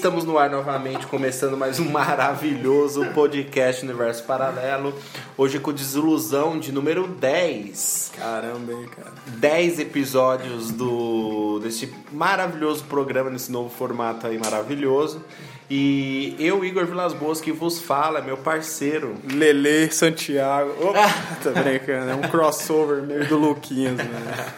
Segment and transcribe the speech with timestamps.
[0.00, 4.94] Estamos no ar novamente, começando mais um maravilhoso podcast Universo Paralelo.
[5.36, 8.12] Hoje com desilusão de número 10.
[8.16, 9.12] Caramba, hein, cara.
[9.26, 15.22] 10 episódios do deste maravilhoso programa, nesse novo formato aí maravilhoso.
[15.72, 19.14] E eu, Igor Vilas Boas, que vos fala, meu parceiro.
[19.32, 20.74] Lele Santiago.
[20.84, 21.08] Opa,
[21.44, 22.10] tá brincando.
[22.10, 24.04] É um crossover meio do Luquinhas, né?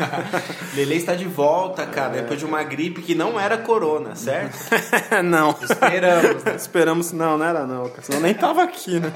[0.75, 4.57] Lele está de volta, cara, depois de uma gripe que não era corona, certo?
[5.23, 5.55] não.
[5.61, 6.55] Esperamos, né?
[6.57, 7.13] Esperamos.
[7.13, 8.01] Não, não era não, cara.
[8.01, 9.13] Senão nem tava aqui, né?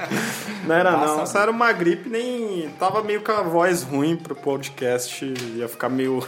[0.67, 1.25] Não era Passa não.
[1.25, 2.69] Só era uma gripe, nem.
[2.77, 5.25] Tava meio com a voz ruim pro podcast.
[5.55, 6.23] Ia ficar meio.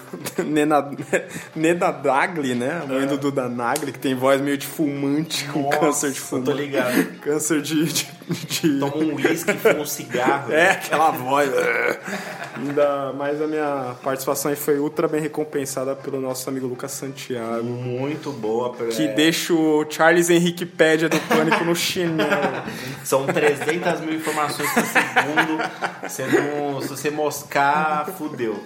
[1.56, 2.82] Nena, Dagli, né?
[2.84, 6.20] A mãe do Duda Nagli, que tem voz meio de fumante, com Nossa, câncer de
[6.20, 6.50] fumante.
[6.52, 7.06] tô ligado.
[7.22, 7.86] Câncer de.
[7.86, 10.52] de, de- Toma um uísque, fuma um cigarro.
[10.54, 11.50] É, aquela voz.
[12.56, 17.64] Ainda mais a minha participação aí foi ultra bem recompensada pelo nosso amigo Lucas Santiago.
[17.64, 18.76] Muito boa.
[18.76, 22.30] Que é, deixa o Charles Henrique Pédia do Pânico no chinelo.
[23.06, 25.64] São 300 mil informações por segundo.
[26.04, 28.62] Você não, se você moscar, fudeu.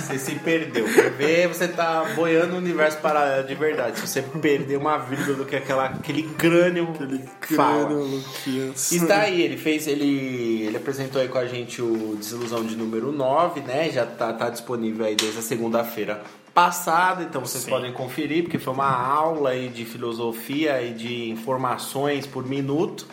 [0.00, 0.84] Você se perdeu.
[0.86, 3.98] Quer ver, você tá boiando o universo paralelo de verdade.
[3.98, 6.88] Se você perder uma vírgula do que aquela, aquele crânio
[7.54, 7.86] fala.
[7.86, 8.92] Crânio, Luquinhas.
[8.92, 13.12] Está aí, ele fez, ele, ele apresentou aí com a gente o Desilusão de número
[13.12, 13.90] 9, né?
[13.90, 16.22] Já tá, tá disponível aí desde a segunda-feira
[16.54, 22.26] passada, então vocês podem conferir, porque foi uma aula aí de filosofia e de informações
[22.26, 23.06] por minuto.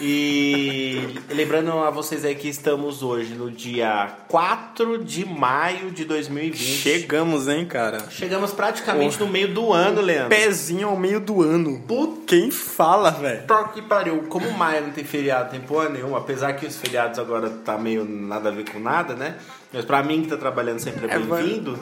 [0.00, 6.56] E lembrando a vocês aí que estamos hoje no dia 4 de maio de 2020.
[6.56, 8.08] Chegamos, hein, cara?
[8.08, 10.28] Chegamos praticamente no meio do ano, Leandro.
[10.28, 11.82] Pezinho ao meio do ano.
[11.86, 13.42] Puta Quem fala, velho?
[13.74, 17.50] Que pariu, como maio não tem feriado, tem porra nenhuma, apesar que os feriados agora
[17.50, 19.34] tá meio nada a ver com nada, né?
[19.72, 21.78] Mas pra mim que tá trabalhando sempre é É, bem-vindo,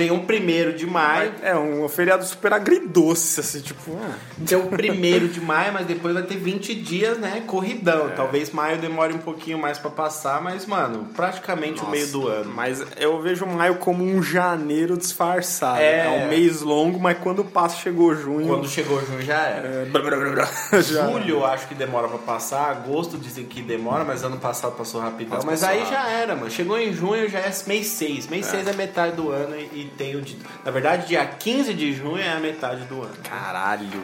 [0.00, 3.92] tem um primeiro de maio, É um feriado super agridoce, assim, tipo.
[4.02, 4.14] ah,
[4.46, 7.42] tem um primeiro de maio, mas depois vai ter 20 dias, né?
[7.46, 8.08] Corridão.
[8.08, 8.12] É.
[8.12, 12.50] Talvez maio demore um pouquinho mais pra passar, mas, mano, praticamente o meio do ano.
[12.54, 15.80] Mas eu vejo maio como um janeiro disfarçado.
[15.80, 16.06] É.
[16.06, 18.46] É, um mês longo, mas quando passa, chegou junho.
[18.46, 19.68] Quando chegou junho já era.
[19.68, 20.48] É, blá, blá, blá, blá,
[20.80, 24.72] já- Julho eu acho que demora pra passar, agosto dizem que demora, mas ano passado
[24.76, 25.36] passou rapidão.
[25.36, 25.94] Mas mas passou aí rápido.
[25.94, 26.50] já era, mano.
[26.50, 28.28] Chegou em junho já é mês 6.
[28.28, 30.20] Mês 6 é metade do ano e, e tem o.
[30.22, 33.16] de- Na verdade, dia 15 de junho é a metade do ano.
[33.22, 34.02] Caralho.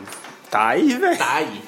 [0.56, 1.18] Tá aí, velho.
[1.18, 1.62] Tá aí.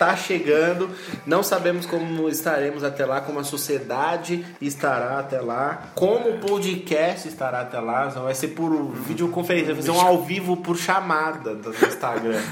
[0.00, 0.90] Tá chegando.
[1.24, 7.28] Não sabemos como estaremos até lá, como a sociedade estará até lá, como o podcast
[7.28, 8.10] estará até lá.
[8.12, 12.42] Não vai ser por videoconferência, vai fazer um ao vivo por chamada do Instagram.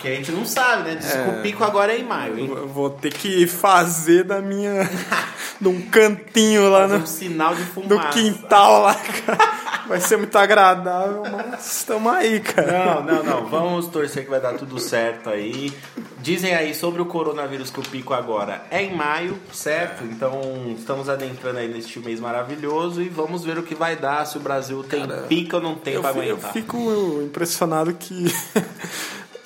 [0.00, 0.96] Que a gente não sabe, né?
[0.96, 2.50] Que o pico agora é em maio, hein?
[2.50, 4.88] Eu vou ter que fazer da minha.
[5.60, 8.10] de um cantinho lá no, um sinal de fumaça.
[8.10, 9.58] quintal lá, cara.
[9.88, 12.72] Vai ser muito agradável, mas estamos aí, cara.
[12.72, 13.46] Não, não, não.
[13.46, 15.72] Vamos torcer que vai dar tudo certo aí.
[16.20, 20.04] Dizem aí sobre o coronavírus que o pico agora é em maio, certo?
[20.04, 20.40] Então
[20.76, 24.40] estamos adentrando aí neste mês maravilhoso e vamos ver o que vai dar, se o
[24.40, 26.52] Brasil tem pico ou não tem Eu, pra fi- eu aguentar.
[26.52, 28.26] fico impressionado que.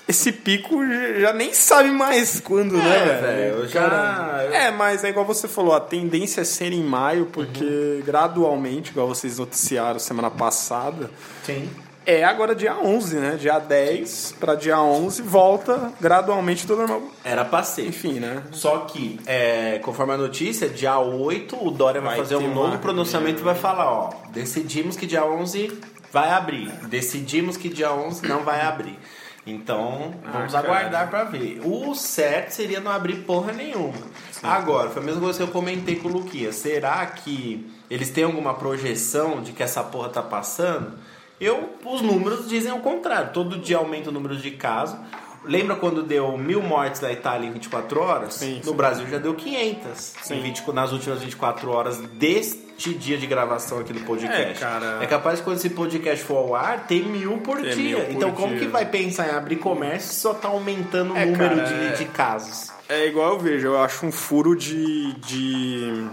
[0.09, 0.75] Esse pico
[1.21, 5.47] já nem sabe mais quando, né, velho, eu já- Cara, É, mas é igual você
[5.49, 8.03] falou, a tendência é ser em maio, porque Uhum.
[8.05, 11.09] gradualmente, igual vocês noticiaram semana passada,
[11.44, 11.71] Sim.
[12.05, 13.37] É agora dia 11, né?
[13.38, 17.03] Dia 10 para dia 11 volta gradualmente do normal.
[17.25, 17.87] Era pra ser.
[17.87, 18.43] Enfim, né?
[18.53, 22.79] Só que, é, conforme a notícia, dia 8 o Dória vai, Vai fazer um novo
[22.79, 25.79] pronunciamento e vai falar, ó, decidimos que dia 11
[26.12, 28.99] vai abrir, decidimos que dia 11 não vai abrir.
[29.44, 30.69] Então, vamos cara.
[30.69, 31.61] aguardar pra ver.
[31.65, 33.99] O certo seria não abrir porra nenhuma.
[34.41, 36.53] Agora, foi a mesma coisa que eu comentei com o Luquinha.
[36.53, 40.93] Será que eles têm alguma projeção de que essa porra tá passando?
[41.40, 43.32] Eu, os números dizem o contrário.
[43.32, 44.96] Todo dia aumenta o número de casos.
[45.44, 48.34] Lembra quando deu mil mortes na Itália em 24 horas?
[48.34, 48.76] Sim, no sim.
[48.76, 53.93] Brasil já deu 500 em 20 nas últimas 24 horas deste dia de gravação aqui
[53.93, 54.38] do podcast.
[54.40, 54.99] É, cara.
[55.02, 57.96] É capaz que quando esse podcast for ao ar, tem mil por Tem dia.
[57.96, 58.61] mil por então, como dia.
[58.61, 61.75] que vai pensar em abrir comércio se só tá aumentando o É, número cara, de,
[61.87, 61.90] é.
[61.94, 62.70] de casos?
[62.88, 65.12] É igual eu vejo, eu acho um furo de.
[65.14, 66.06] de...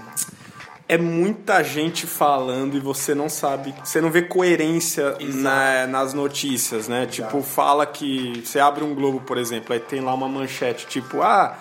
[0.92, 6.88] É muita gente falando e você não sabe, você não vê coerência na- nas notícias,
[6.88, 7.06] né?
[7.06, 11.22] Tipo, fala que você abre um Globo, por exemplo, aí tem lá uma manchete tipo,
[11.22, 11.56] ah,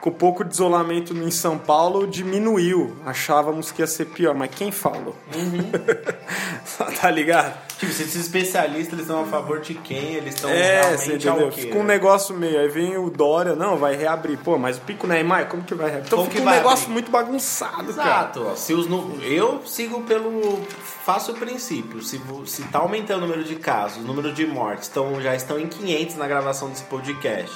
[0.00, 2.96] com o pouco de isolamento em São Paulo, diminuiu.
[3.04, 5.14] Achávamos que ia ser pior, mas quem falou?
[5.34, 5.70] Uhum.
[7.00, 7.54] tá ligado?
[7.78, 10.14] Tipo, se esses especialistas eles estão a favor de quem?
[10.14, 11.60] Eles estão É, realmente ao quê?
[11.62, 12.60] Fica um negócio meio.
[12.60, 14.38] Aí vem o Dória, não, vai reabrir.
[14.38, 16.06] Pô, mas o pico Neymar, como que vai reabrir?
[16.06, 16.92] Então Como fica que um negócio abrir?
[16.92, 18.08] muito bagunçado, cara.
[18.30, 18.52] Exato.
[18.56, 20.60] Se os nu- Eu sigo pelo.
[21.04, 22.02] Faço o princípio.
[22.02, 25.58] Se, se tá aumentando o número de casos, o número de mortes estão, já estão
[25.58, 27.54] em 500 na gravação desse podcast,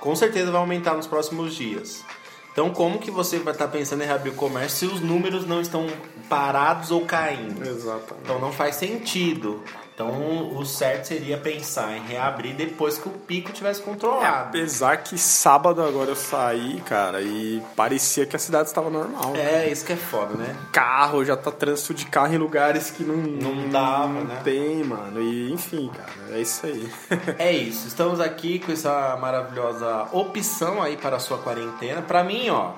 [0.00, 2.04] com certeza vai aumentar nos próximos dias.
[2.52, 5.60] Então, como que você vai estar pensando em reabrir o comércio se os números não
[5.60, 5.86] estão
[6.28, 7.64] parados ou caindo?
[7.64, 8.24] Exatamente.
[8.24, 9.62] Então não faz sentido.
[10.00, 14.48] Então o certo seria pensar em reabrir depois que o pico tivesse controlado.
[14.48, 19.36] Apesar que sábado agora eu saí, cara, e parecia que a cidade estava normal.
[19.36, 20.56] É, isso que é foda, né?
[20.72, 24.40] Carro, já tá trânsito de carro em lugares que não, Não dava, não né?
[24.42, 25.20] tem, mano.
[25.20, 26.90] E enfim, cara, é isso aí.
[27.38, 32.00] É isso, estamos aqui com essa maravilhosa opção aí para a sua quarentena.
[32.02, 32.72] Pra mim, ó,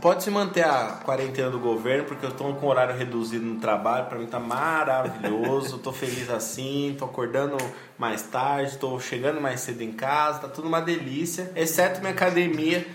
[0.00, 4.06] pode se manter a quarentena do governo, porque eu tô com horário reduzido no trabalho,
[4.06, 7.56] pra mim tá maravilhoso, tô feliz assim, tô acordando
[7.96, 12.86] mais tarde, tô chegando mais cedo em casa, tá tudo uma delícia, exceto minha academia,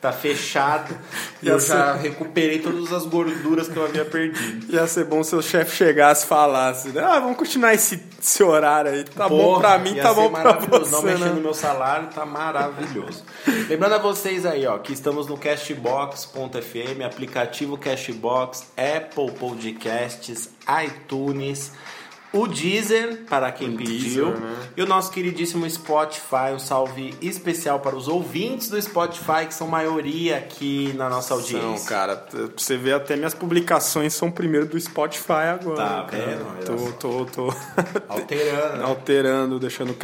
[0.00, 0.94] tá fechada,
[1.42, 4.72] e eu ser- já recuperei todas as gorduras que eu havia perdido.
[4.74, 7.02] Ia ser bom se o chefe chegasse e falasse, né?
[7.02, 9.04] ah, vamos continuar esse, esse horário aí.
[9.04, 10.90] Tá bom Porra, pra mim, tá bom pra maravilhoso.
[10.90, 11.40] Não você, mexendo no né?
[11.40, 13.24] meu salário, tá maravilhoso.
[13.68, 20.50] Lembrando a vocês aí, ó, que estamos no Cashbox.fm, aplicativo Cashbox, Apple Podcasts,
[20.84, 21.72] iTunes,
[22.42, 24.56] o Deezer, para quem O pediu, Deezer, né?
[24.76, 29.66] e o nosso queridíssimo Spotify, um salve especial para os ouvintes do Spotify, que são
[29.66, 31.66] maioria aqui na nossa audiência.
[31.66, 35.76] Não, cara, pra você ver, até minhas publicações são primeiro do Spotify agora.
[35.76, 36.64] Tá vendo?
[36.98, 37.54] Tô, tô, tô
[38.08, 38.84] Alterando, né?
[38.84, 39.96] alterando, deixando o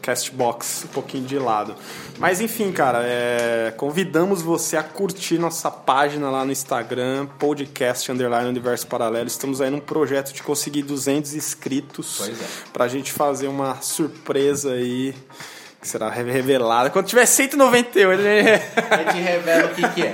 [0.00, 1.74] Castbox um pouquinho de lado.
[2.18, 8.48] Mas enfim, cara, é, convidamos você a curtir nossa página lá no Instagram, podcast underline
[8.48, 9.26] universo paralelo.
[9.26, 11.79] Estamos aí num projeto de conseguir 200 inscritos
[12.18, 12.46] Pois é.
[12.72, 15.14] pra gente fazer uma surpresa aí
[15.80, 16.90] que será revelada.
[16.90, 18.62] Quando tiver 198, né?
[18.90, 20.12] A gente revela o que, que é.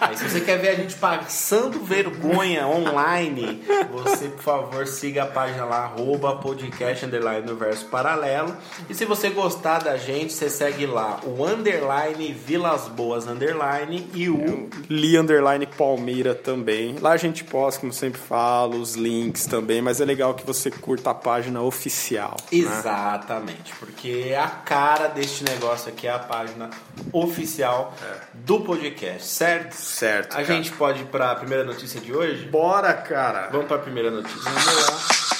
[0.00, 5.26] Aí, se você quer ver a gente passando vergonha online, você, por favor, siga a
[5.26, 8.56] página lá, arroba podcast underline universo paralelo.
[8.88, 14.28] E se você gostar da gente, você segue lá o underline Vilas Boas underline e
[14.30, 16.96] o Li Underline Palmeira também.
[17.00, 20.70] Lá a gente posta, como sempre falo, os links também, mas é legal que você
[20.70, 22.36] curta a página oficial.
[22.50, 22.58] né?
[22.58, 26.70] Exatamente, porque é a cara deste negócio aqui é a página
[27.12, 27.94] oficial
[28.34, 29.72] do podcast, certo?
[29.72, 30.32] Certo.
[30.32, 30.44] A cara.
[30.44, 32.46] gente pode ir para a primeira notícia de hoje?
[32.46, 33.48] Bora, cara.
[33.50, 34.40] Vamos para a primeira notícia.
[34.42, 35.22] Vamos lá.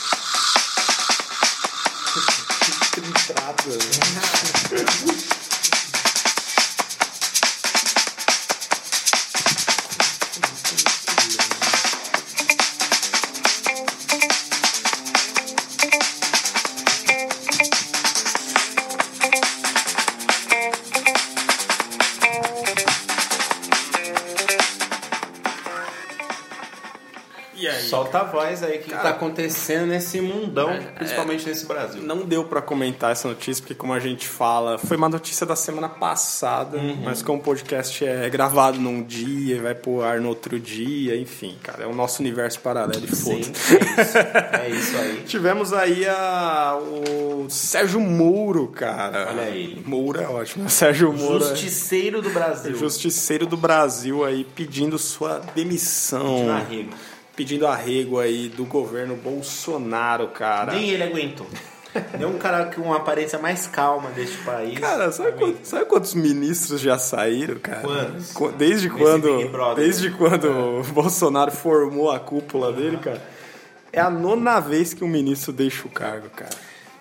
[2.94, 3.00] E
[27.56, 27.82] aí?
[27.82, 32.02] Solta a voz aí, o que, que Cara, tá acontecendo nesse mundão, principalmente nesse Brasil.
[32.02, 35.54] Não deu pra comentar essa notícia, porque como a gente fala, foi uma notícia da
[35.56, 37.02] semana passada, Uhum.
[37.04, 41.56] mas como o podcast é gravado num dia, vai pro ar no outro dia, enfim,
[41.62, 43.58] cara, é o nosso universo paralelo e Sim, foda.
[43.82, 44.18] é isso.
[44.62, 45.22] É isso aí.
[45.26, 49.28] Tivemos aí a, o Sérgio Mouro, cara.
[49.30, 49.82] Olha ele.
[49.86, 50.68] Mouro é ótimo.
[50.70, 51.44] Sérgio Mouro.
[51.44, 52.74] é Justiceiro do Brasil.
[52.76, 56.46] Justiceiro do Brasil aí pedindo sua demissão.
[56.68, 56.88] De.
[57.34, 60.72] Pedindo arrego aí do governo Bolsonaro, cara.
[60.74, 61.46] Nem ele aguentou.
[62.18, 64.78] Nem um cara com uma aparência mais calma deste país.
[64.78, 67.80] Cara, sabe, quantos, sabe quantos ministros já saíram, cara?
[67.80, 68.32] Quantos?
[68.32, 69.84] Qu- Desde quando, Brother.
[69.84, 70.46] desde quando
[70.80, 73.22] o Bolsonaro formou a cúpula dele, cara?
[73.92, 76.50] É a nona vez que um ministro deixa o cargo, cara.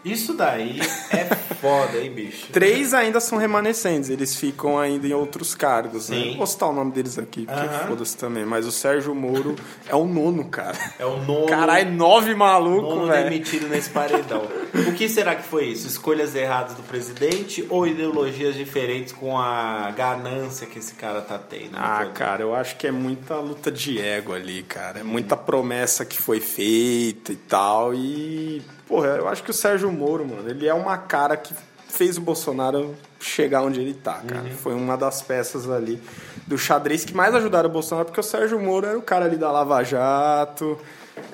[0.03, 0.79] Isso daí
[1.11, 2.47] é foda, hein, bicho?
[2.53, 6.17] Três ainda são remanescentes, eles ficam ainda em outros cargos, né?
[6.17, 6.37] Sim.
[6.37, 7.87] Vou citar o nome deles aqui, porque Aham.
[7.87, 8.45] foda-se também.
[8.45, 9.55] Mas o Sérgio Moro
[9.87, 10.77] é o nono, cara.
[10.97, 13.29] É o nono, Caralho, nove malucos, nono velho.
[13.29, 14.41] demitido nesse paredão.
[14.87, 15.85] O que será que foi isso?
[15.85, 21.71] Escolhas erradas do presidente ou ideologias diferentes com a ganância que esse cara tá tendo?
[21.73, 24.99] no Ah, cara, eu acho que é muita luta de ego ali, cara.
[24.99, 27.93] É muita promessa que foi feita e tal.
[27.93, 31.53] E, porra, eu acho que o Sérgio Moro, mano, ele é uma cara que
[31.87, 34.49] fez o Bolsonaro chegar onde ele tá, cara.
[34.61, 36.01] Foi uma das peças ali
[36.47, 39.35] do xadrez que mais ajudaram o Bolsonaro, porque o Sérgio Moro era o cara ali
[39.37, 40.77] da Lava Jato.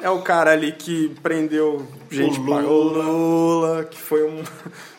[0.02, 3.06] É o cara ali que prendeu gente O pra- Lula.
[3.06, 4.44] o Lula, que foi um.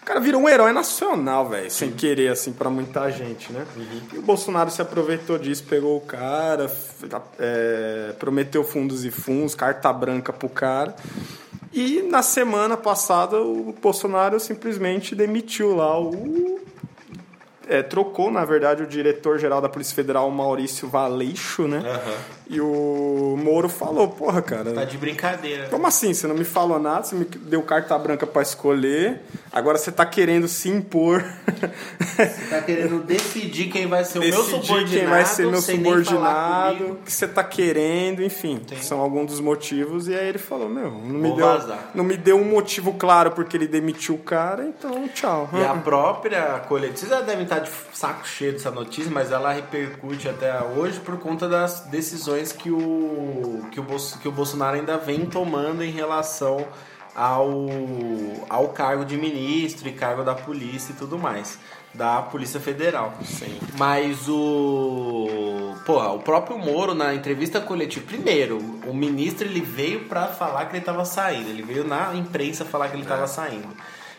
[0.08, 3.66] O cara virou um herói nacional, velho, sem querer, assim, pra muita gente, né?
[4.14, 7.06] E o Bolsonaro se aproveitou disso, pegou o cara, f-
[7.38, 10.96] é, prometeu fundos e fundos, carta branca pro cara.
[11.74, 16.58] E na semana passada o Bolsonaro simplesmente demitiu lá o.
[17.68, 21.82] é, trocou, na verdade, o diretor-geral da Polícia Federal, Maurício Valeixo, né?
[21.84, 22.37] Aham.
[22.50, 24.72] E o Moro falou, porra, cara.
[24.72, 25.68] Tá de brincadeira.
[25.68, 26.14] Como assim?
[26.14, 29.20] Você não me falou nada, você me deu carta branca pra escolher,
[29.52, 31.22] agora você tá querendo se impor.
[32.48, 34.90] Tá querendo decidir quem vai ser o meu decidir subordinado.
[34.90, 38.60] quem vai ser meu subordinado, o que você tá querendo, enfim.
[38.68, 38.76] Sim.
[38.80, 40.08] São alguns dos motivos.
[40.08, 41.90] E aí ele falou, meu, não me, Vou deu, vazar.
[41.94, 45.50] não me deu um motivo claro porque ele demitiu o cara, então tchau.
[45.52, 49.52] E a própria coletiva, vocês já devem estar de saco cheio dessa notícia, mas ela
[49.52, 53.84] repercute até hoje por conta das decisões que o, que o,
[54.20, 56.66] que o Bolsonaro ainda vem tomando em relação
[57.14, 57.48] ao,
[58.48, 61.58] ao cargo de ministro e cargo da polícia e tudo mais.
[61.94, 63.14] Da Polícia Federal.
[63.24, 63.58] Sim.
[63.78, 65.74] Mas o.
[65.86, 68.06] Porra, o próprio Moro, na entrevista coletiva.
[68.06, 71.48] Primeiro, o ministro ele veio pra falar que ele tava saindo.
[71.48, 73.74] Ele veio na imprensa falar que ele tava saindo.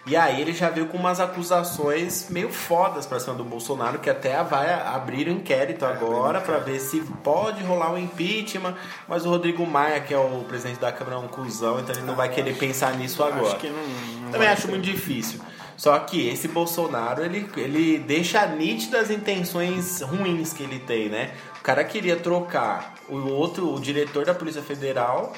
[0.10, 4.10] E aí ele já veio com umas acusações meio fodas pra cima do Bolsonaro, que
[4.10, 8.74] até vai abrir o inquérito agora pra ver se pode rolar um impeachment.
[9.08, 12.08] Mas o Rodrigo Maia, que é o presidente da Câmara, é um cuzão, então ele
[12.08, 13.50] não vai querer pensar nisso agora.
[13.50, 13.88] Acho que não.
[14.24, 14.70] não Também acho ter.
[14.70, 15.42] muito difícil.
[15.78, 21.36] Só que esse Bolsonaro, ele, ele deixa nítidas as intenções ruins que ele tem, né?
[21.60, 25.34] O cara queria trocar o outro, o diretor da Polícia Federal,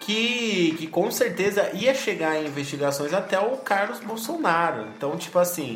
[0.00, 4.86] que, que com certeza ia chegar em investigações até o Carlos Bolsonaro.
[4.96, 5.74] Então, tipo assim,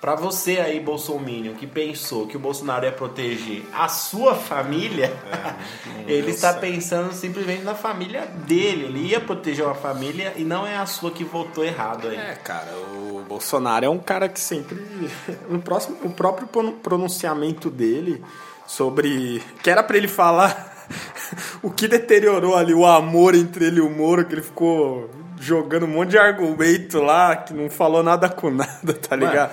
[0.00, 5.12] pra você aí, Bolsominion, que pensou que o Bolsonaro ia proteger a sua família,
[6.08, 8.86] ele deu está pensando simplesmente na família dele.
[8.86, 12.16] Ele ia proteger uma família e não é a sua que votou errado aí.
[12.16, 14.76] É, cara, o Bolsonaro é um cara que sempre.
[15.50, 18.24] No próximo, o próprio pron- pronunciamento dele
[18.66, 19.42] sobre.
[19.62, 20.74] Que era pra ele falar
[21.62, 25.84] o que deteriorou ali o amor entre ele e o Moro, que ele ficou jogando
[25.84, 29.52] um monte de argumento lá, que não falou nada com nada, tá ligado?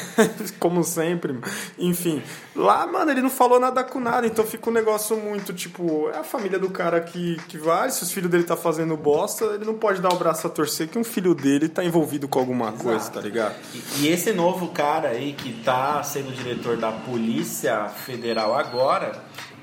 [0.58, 1.32] Como sempre.
[1.32, 1.44] mano.
[1.78, 2.22] Enfim,
[2.54, 6.18] lá, mano, ele não falou nada com nada, então fica um negócio muito tipo, é
[6.18, 9.64] a família do cara que, que vai, se os filhos dele tá fazendo bosta, ele
[9.64, 12.72] não pode dar o braço a torcer que um filho dele tá envolvido com alguma
[12.72, 13.54] coisa, tá ligado?
[13.74, 19.12] E, e esse novo cara aí que tá sendo diretor da Polícia Federal agora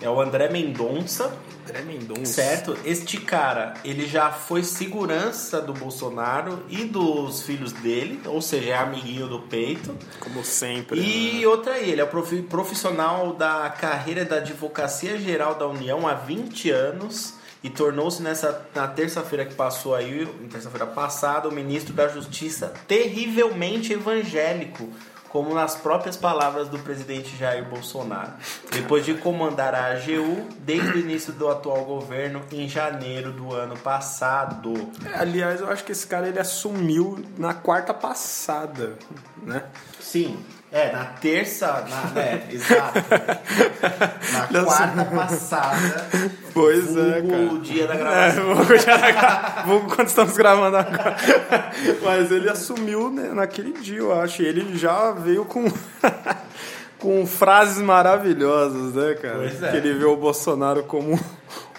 [0.04, 1.34] é o André Mendonça,
[1.68, 2.26] André Mendonça.
[2.26, 2.78] certo?
[2.86, 8.78] Este cara, ele já foi segurança do Bolsonaro e dos filhos dele, ou seja, é
[8.78, 9.96] amiguinho do peito.
[10.20, 11.00] Como sempre.
[11.00, 11.48] E né?
[11.48, 16.70] outra aí, ele é profi- profissional da carreira da Advocacia Geral da União há 20
[16.70, 22.74] anos e tornou-se nessa na terça-feira que passou aí, terça-feira passada, o ministro da Justiça
[22.90, 24.90] terrivelmente evangélico,
[25.34, 28.34] como nas próprias palavras do presidente Jair Bolsonaro.
[28.72, 33.76] Depois de comandar a AGU desde o início do atual governo em janeiro do ano
[33.76, 34.92] passado.
[35.04, 38.96] É, aliás, eu acho que esse cara ele assumiu na quarta passada,
[39.42, 39.64] né?
[40.00, 40.38] Sim,
[40.74, 43.00] é, na terça, na, é, exato.
[44.52, 46.08] Na quarta passada,
[46.54, 47.44] Pois é, cara.
[47.54, 48.56] o dia da É, gravação.
[48.66, 51.16] vou já gra- vou quando estamos gravando agora.
[52.04, 54.42] Mas ele assumiu né, naquele dia, eu acho.
[54.42, 55.66] E ele já veio com,
[57.00, 59.38] com frases maravilhosas, né, cara?
[59.38, 59.72] Pois é.
[59.72, 61.20] Que ele vê o Bolsonaro como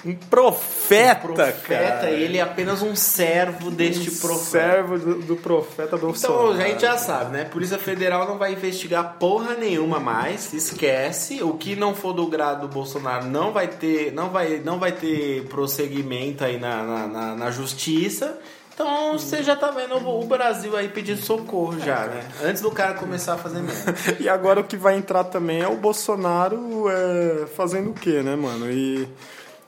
[0.04, 2.10] um profeta, Profeta, cara.
[2.10, 4.44] e ele é apenas um servo deste Um profeta.
[4.50, 6.52] servo do, do profeta Bolsonaro.
[6.54, 7.44] Então, a gente já sabe, né?
[7.44, 11.42] Polícia Federal não vai investigar porra nenhuma mais, esquece.
[11.42, 14.92] O que não for do grado do Bolsonaro não vai ter, não vai, não vai
[14.92, 18.38] ter prosseguimento aí na, na, na- na justiça.
[18.74, 22.24] Então você já tá vendo o Brasil aí pedindo socorro já, né?
[22.42, 23.94] Antes do cara começar a fazer merda.
[24.20, 28.34] E agora o que vai entrar também é o Bolsonaro é, fazendo o quê, né,
[28.34, 28.68] mano?
[28.70, 29.08] E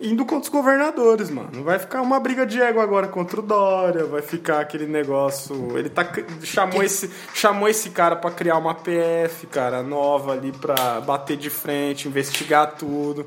[0.00, 1.62] indo contra os governadores, mano.
[1.62, 5.76] Vai ficar uma briga de ego agora contra o Dória, vai ficar aquele negócio.
[5.76, 6.06] Ele tá
[6.42, 11.50] chamou esse chamou esse cara pra criar uma PF, cara, nova ali pra bater de
[11.50, 13.26] frente, investigar tudo.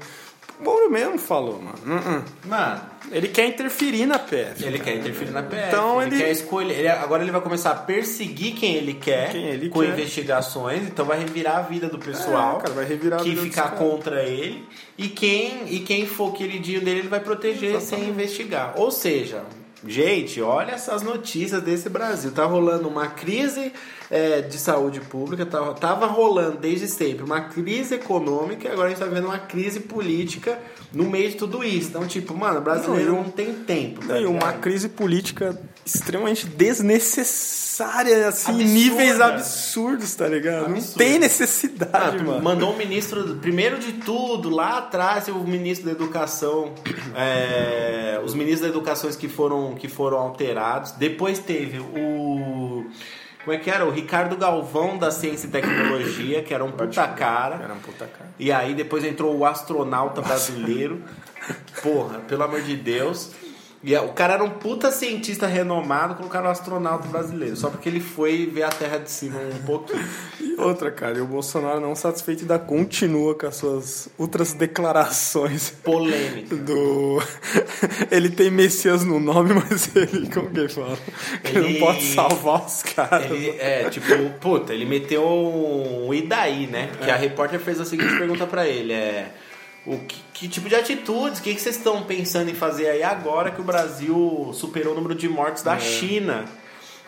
[0.60, 1.78] O Moro mesmo falou, mano.
[1.86, 2.24] Uh-uh.
[2.46, 4.66] Mano, Ele quer interferir na PF.
[4.66, 5.68] ele quer interferir na PF.
[5.68, 6.78] Então ele, ele- quer escolher.
[6.80, 9.90] ele- agora ele vai começar a perseguir quem ele quer Quem ele com quer.
[9.90, 10.84] investigações.
[10.84, 12.58] Então vai revirar a vida do pessoal.
[12.58, 14.68] É, cara, vai revirar a que vida ficar contra ele.
[14.98, 18.74] E quem, e quem for queridinho dele, ele vai proteger sem investigar.
[18.76, 19.44] Ou seja,
[19.88, 22.32] Gente, olha essas notícias desse Brasil.
[22.34, 23.72] Tá rolando uma crise
[24.10, 28.90] é, de saúde pública, tava, tava rolando desde sempre uma crise econômica e agora a
[28.90, 30.58] gente tá vendo uma crise política
[30.92, 31.90] no meio de tudo isso.
[31.90, 34.06] Então, tipo, mano, brasileiro não, não tem tempo.
[34.06, 38.74] Tá e uma crise política extremamente desnecessária, assim, Absurda.
[38.74, 40.66] níveis absurdos, tá ligado?
[40.66, 40.90] Absurdo.
[40.90, 42.42] Não tem necessidade, ah, mano.
[42.42, 46.74] Mandou um ministro, primeiro de tudo, lá atrás, o ministro da Educação,
[47.16, 50.92] é, os ministros da Educação que foram, que foram alterados.
[50.94, 52.86] Depois teve o
[53.44, 53.86] como é que era?
[53.86, 57.56] O Ricardo Galvão da Ciência e Tecnologia, que era um puta cara.
[57.64, 58.30] Era um puta cara.
[58.38, 61.02] E aí depois entrou o astronauta brasileiro.
[61.82, 63.32] Porra, pelo amor de Deus.
[63.82, 68.02] E o cara era um puta cientista renomado, colocaram um astronauta brasileiro, só porque ele
[68.02, 70.00] foi ver a Terra de cima um pouquinho.
[70.40, 75.70] E outra, cara, e o Bolsonaro não satisfeito ainda continua com as suas outras declarações.
[75.84, 76.60] Polêmicas.
[76.60, 77.22] Do.
[78.12, 80.98] Ele tem Messias no nome, mas ele, como que ele fala?
[81.44, 83.32] Ele, ele não pode salvar os caras.
[83.32, 84.08] Ele, é, tipo,
[84.40, 86.14] puta, ele meteu um.
[86.14, 86.90] E daí, né?
[87.02, 87.14] Que é.
[87.14, 89.32] a repórter fez a seguinte pergunta para ele: é
[89.86, 93.04] o que, que, tipo de atitudes, o que, que vocês estão pensando em fazer aí
[93.04, 95.80] agora que o Brasil superou o número de mortes da é.
[95.80, 96.46] China?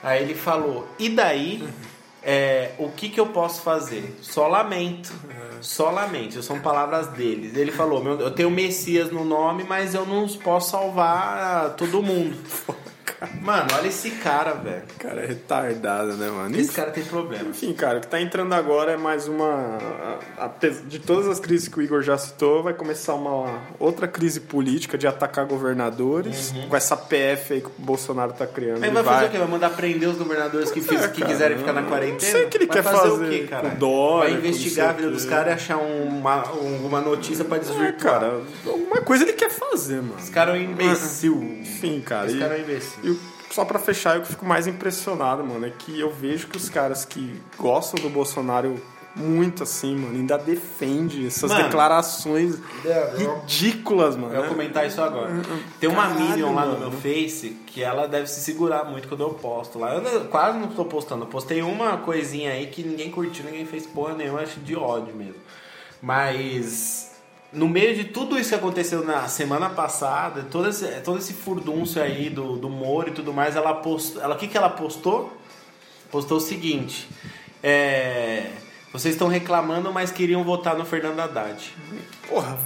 [0.01, 1.63] Aí ele falou, e daí?
[2.24, 4.18] É, o que, que eu posso fazer?
[4.22, 5.12] Só lamento.
[5.30, 5.58] É.
[5.62, 6.42] Só lamento.
[6.44, 7.58] São palavras deles.
[7.58, 12.38] Ele falou: Eu tenho Messias no nome, mas eu não posso salvar todo mundo.
[13.40, 14.82] Mano, olha esse cara, velho.
[14.98, 16.58] Cara, é retardado, né, mano?
[16.58, 17.50] Esse cara tem problema.
[17.50, 19.78] Enfim, cara, o que tá entrando agora é mais uma.
[20.88, 24.98] De todas as crises que o Igor já citou, vai começar uma outra crise política
[24.98, 26.51] de atacar governadores.
[26.51, 26.70] Uhum.
[26.70, 28.80] Com essa PF aí que o Bolsonaro tá criando.
[28.80, 29.38] Mas vai, vai fazer o quê?
[29.38, 32.32] Vai mandar prender os governadores que, é, fiz, que quiserem ficar na quarentena?
[32.32, 32.98] Não sei o que ele vai quer fazer.
[32.98, 33.70] fazer o quê, cara?
[33.70, 37.90] Dólar, vai investigar a vida dos caras e achar uma, uma notícia pra desvirtuar.
[37.90, 40.16] É, cara, alguma coisa ele quer fazer, mano.
[40.18, 41.36] Esse cara é um imbecil.
[41.62, 42.28] Enfim, cara.
[42.28, 43.11] Esse e, cara é um imbecil.
[43.51, 47.03] Só para fechar, eu fico mais impressionado, mano, é que eu vejo que os caras
[47.03, 48.81] que gostam do Bolsonaro
[49.16, 54.33] muito assim, mano, ainda defende essas mano, declarações é, ridículas, mano.
[54.33, 55.31] Eu vou comentar isso agora.
[55.31, 55.42] Hum.
[55.79, 56.74] Tem uma Caralho, Minion lá mano.
[56.74, 59.96] no meu Face que ela deve se segurar muito quando eu posto lá.
[59.96, 61.24] Eu quase não estou postando.
[61.24, 65.14] Eu postei uma coisinha aí que ninguém curtiu, ninguém fez porra nenhuma, acho de ódio
[65.14, 65.42] mesmo.
[66.01, 67.10] Mas
[67.53, 72.01] no meio de tudo isso que aconteceu na semana passada, todo esse, todo esse furdúncio
[72.01, 74.22] aí do, do Moro e tudo mais, ela postou.
[74.22, 75.35] Ela, o que, que ela postou?
[76.09, 77.09] Postou o seguinte.
[77.61, 78.51] É,
[78.92, 81.74] vocês estão reclamando, mas queriam votar no Fernando Haddad.
[82.27, 82.57] Porra,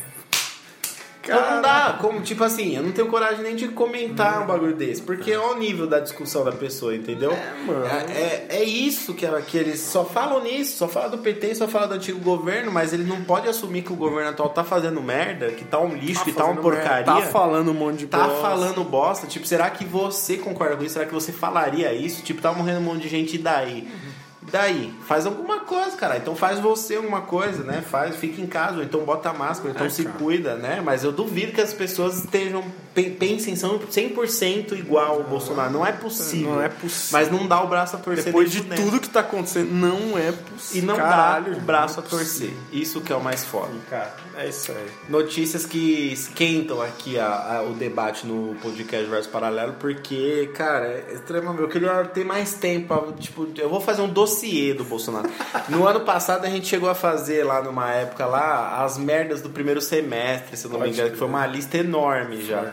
[1.25, 1.55] Cara...
[1.55, 5.01] Não dá, como, tipo assim, eu não tenho coragem nem de comentar um bagulho desse,
[5.01, 7.31] porque é o nível da discussão da pessoa, entendeu?
[7.31, 7.85] É, mano.
[7.85, 11.67] É, é, é isso que, que eles só falam nisso, só falam do PT, só
[11.67, 15.01] falam do antigo governo, mas ele não pode assumir que o governo atual tá fazendo
[15.01, 17.05] merda, que tá um lixo, tá que tá uma porcaria.
[17.05, 18.33] Merda, tá falando um monte de tá bosta.
[18.35, 19.27] Tá falando bosta.
[19.27, 20.93] Tipo, será que você concorda com isso?
[20.93, 22.21] Será que você falaria isso?
[22.21, 23.81] Tipo, tá morrendo um monte de gente e daí?
[23.81, 24.14] Uhum.
[24.51, 26.17] Daí, faz alguma coisa, cara.
[26.17, 27.81] Então faz você alguma coisa, né?
[27.81, 30.17] Faz, fica em casa, ou então bota máscara, ou então é, se cara.
[30.17, 30.81] cuida, né?
[30.83, 32.63] Mas eu duvido que as pessoas estejam
[33.03, 35.71] pensem são 100% igual ao Bolsonaro.
[35.71, 36.51] Não é possível.
[36.51, 37.19] Não é possível.
[37.19, 38.25] Mas não dá o braço a torcer.
[38.25, 40.83] Depois de tudo que tá acontecendo, não é possível.
[40.83, 42.53] E não Caralho, dá o braço a torcer.
[42.71, 43.73] Isso que é o mais foda.
[43.89, 44.87] Cara, é isso aí.
[45.09, 51.13] Notícias que esquentam aqui a, a, o debate no podcast Verso Paralelo, porque, cara, é
[51.13, 51.63] extremamente.
[51.63, 53.13] Eu queria ter mais tempo.
[53.19, 55.29] Tipo, eu vou fazer um dossiê do Bolsonaro.
[55.69, 59.49] no ano passado a gente chegou a fazer lá numa época lá as merdas do
[59.49, 62.71] primeiro semestre, se eu não me engano, que foi uma lista enorme já.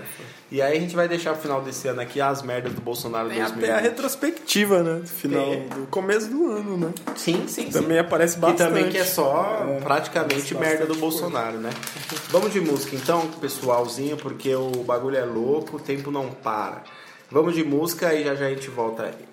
[0.50, 3.30] E aí a gente vai deixar pro final desse ano aqui as merdas do Bolsonaro
[3.30, 3.64] Tem 2020.
[3.64, 5.00] até a retrospectiva, né?
[5.00, 5.68] Do final, Tem.
[5.68, 6.92] do começo do ano, né?
[7.16, 7.98] Sim, sim, Também sim.
[8.00, 8.60] aparece bastante.
[8.60, 11.70] E também que é só é, praticamente merda do Bolsonaro, né?
[12.28, 16.82] Vamos de música então, pessoalzinho, porque o bagulho é louco, o tempo não para.
[17.30, 19.31] Vamos de música e já já a gente volta aí.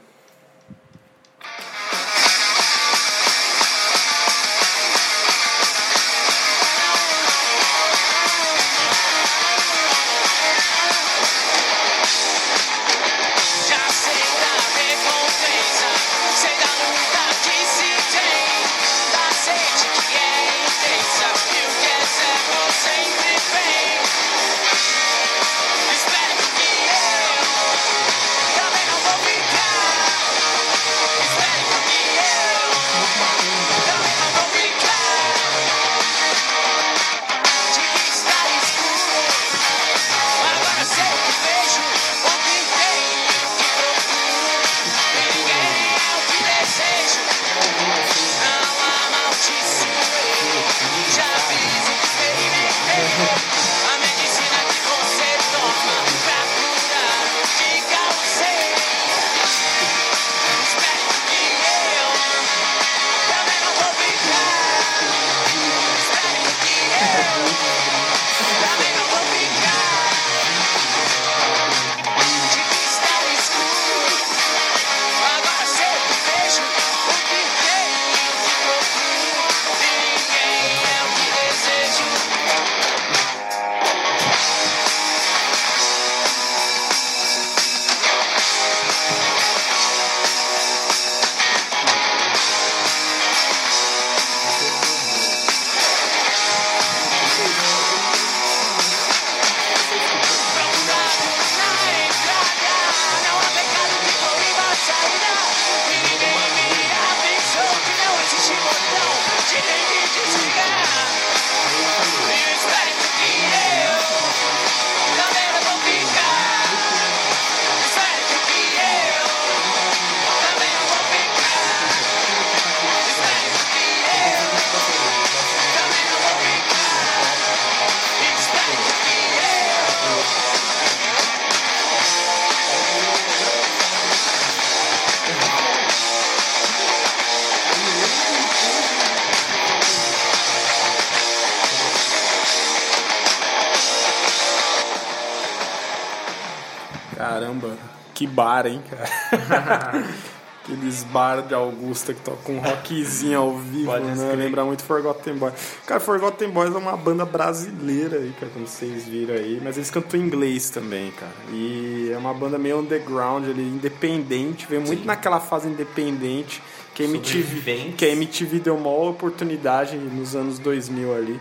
[148.39, 150.05] Bar, hein, cara?
[150.63, 154.35] Aqueles bar de Augusta que tocam um rockzinho ao vivo, né?
[154.35, 155.53] Lembra muito Forgotten Boys.
[155.85, 159.59] Cara, Forgotten Boys é uma banda brasileira aí, cara, como vocês viram aí.
[159.63, 161.33] Mas eles cantam em inglês também, cara.
[161.51, 164.67] E é uma banda meio underground ali, independente.
[164.69, 166.61] Veio muito naquela fase independente
[166.93, 171.39] que a MTV, que a MTV deu uma oportunidade nos anos 2000 ali.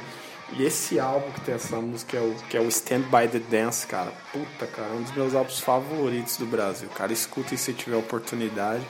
[0.52, 3.38] E esse álbum que tem essa música é o, que é o Stand By The
[3.38, 4.12] Dance, cara.
[4.32, 6.88] Puta, cara, é um dos meus álbuns favoritos do Brasil.
[6.94, 8.82] Cara, escutem se tiver oportunidade.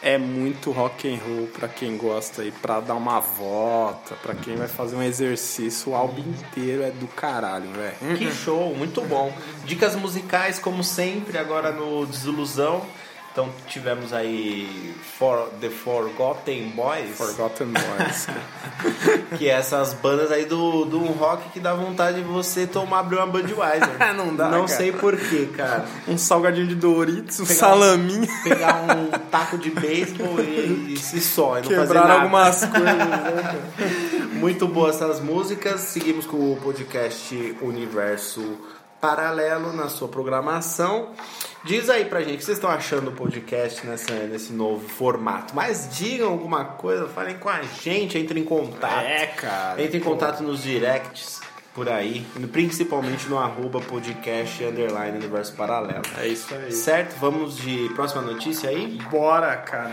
[0.00, 4.54] É muito rock and roll pra quem gosta aí, pra dar uma volta, pra quem
[4.54, 5.90] vai fazer um exercício.
[5.90, 8.16] O álbum inteiro é do caralho, velho.
[8.16, 9.32] Que show, muito bom.
[9.64, 12.86] Dicas musicais, como sempre, agora no Desilusão.
[13.38, 18.26] Então tivemos aí For, The Forgotten Boys, Forgotten Boys.
[19.38, 23.14] que é essas bandas aí do, do rock que dá vontade de você tomar abrir
[23.14, 23.96] uma Budweiser.
[24.16, 24.66] Não dá, Não cara.
[24.66, 25.84] sei porquê, cara.
[26.08, 28.28] um salgadinho de Doritos, um Pegar- salaminho.
[28.42, 32.82] Pegar um taco de beisebol e, e se só, e não fazer Quebraram algumas coisas,
[32.82, 33.62] né?
[34.32, 35.82] Muito boas essas músicas.
[35.82, 38.58] Seguimos com o podcast Universo
[39.00, 41.10] Paralelo na sua programação.
[41.64, 45.54] Diz aí pra gente o que vocês estão achando do podcast nessa, nesse novo formato.
[45.54, 49.04] Mas digam alguma coisa, falem com a gente, entrem em contato.
[49.04, 49.82] É, cara.
[49.82, 51.40] Entre em contato nos directs
[51.74, 56.02] por aí, principalmente no arroba podcast underline universo paralelo.
[56.18, 56.72] É isso aí.
[56.72, 57.14] Certo?
[57.20, 58.98] Vamos de próxima notícia aí?
[59.10, 59.92] Bora, cara.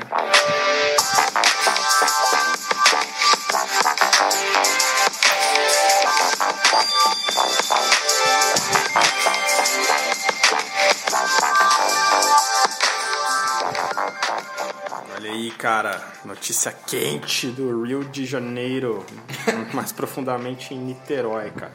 [15.65, 19.03] Cara, notícia quente do Rio de Janeiro,
[19.73, 21.73] mais profundamente em Niterói, cara.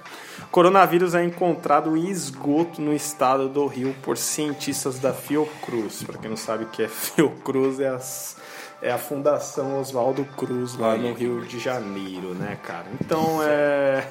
[0.48, 6.05] Coronavírus é encontrado em esgoto no estado do Rio por cientistas da Fiocruz.
[6.05, 8.37] Para quem não sabe o que é Fiocruz, é, as-
[8.81, 12.87] é a Fundação Oswaldo Cruz lá no Rio de Janeiro, né, cara?
[13.00, 14.07] Então, é...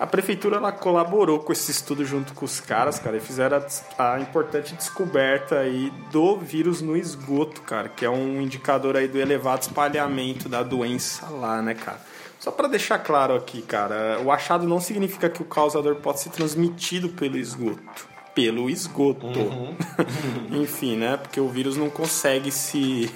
[0.00, 3.62] a prefeitura ela colaborou com esse estudo junto com os caras, cara, e fizeram
[3.98, 9.06] a, a importante descoberta aí do vírus no esgoto, cara, que é um indicador aí
[9.06, 12.00] do elevado espalhamento da doença lá, né, cara?
[12.38, 16.30] Só para deixar claro aqui, cara, o achado não significa que o causador pode ser
[16.30, 18.08] transmitido pelo esgoto.
[18.34, 19.28] Pelo esgoto.
[20.50, 21.18] Enfim, né?
[21.18, 23.10] Porque o vírus não consegue se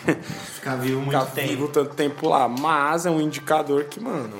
[0.57, 2.47] Ficar vivo muito ficar vivo tanto tempo lá.
[2.47, 4.37] Mas é um indicador que, mano,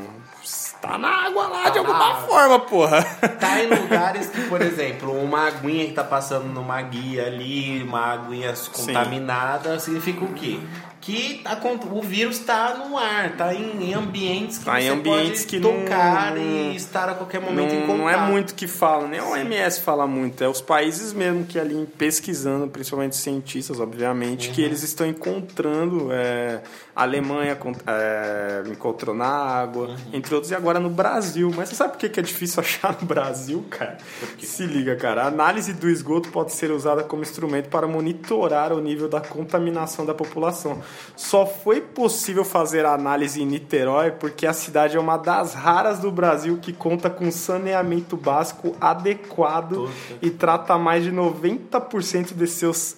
[0.87, 2.27] tá na água lá de Tá na alguma água.
[2.29, 3.03] forma, porra.
[3.41, 8.13] Tá em lugares que, por exemplo, uma aguinha que tá passando numa guia ali, uma
[8.13, 10.59] aguinha contaminada, significa o quê?
[11.01, 14.85] Que a con- o vírus tá no ar, tá em, em ambientes que Tá em
[14.85, 17.99] você ambientes pode que não- tocar e estar a qualquer momento em Não, contato.
[17.99, 21.59] não é muito que fala, nem a OMS fala muito, é os países mesmo que
[21.59, 24.55] ali pesquisando, principalmente cientistas, obviamente, Uhum.
[24.55, 26.09] que eles estão encontrando.
[26.11, 26.63] é,
[26.97, 29.97] a Alemanha é, encontrou na água, Uhum.
[30.13, 31.51] entre outros, e agora no Brasil.
[31.57, 33.99] Mas você sabe por que que é difícil achar no Brasil, cara?
[34.39, 35.25] Se liga, cara.
[35.25, 40.07] A análise do esgoto pode ser usada como instrumento para monitorar o nível da contaminação
[40.07, 40.81] da população.
[41.17, 45.99] Só foi possível fazer a análise em Niterói porque a cidade é uma das raras
[45.99, 49.91] do Brasil que conta com saneamento básico adequado
[50.23, 52.97] e trata mais de 90% de seus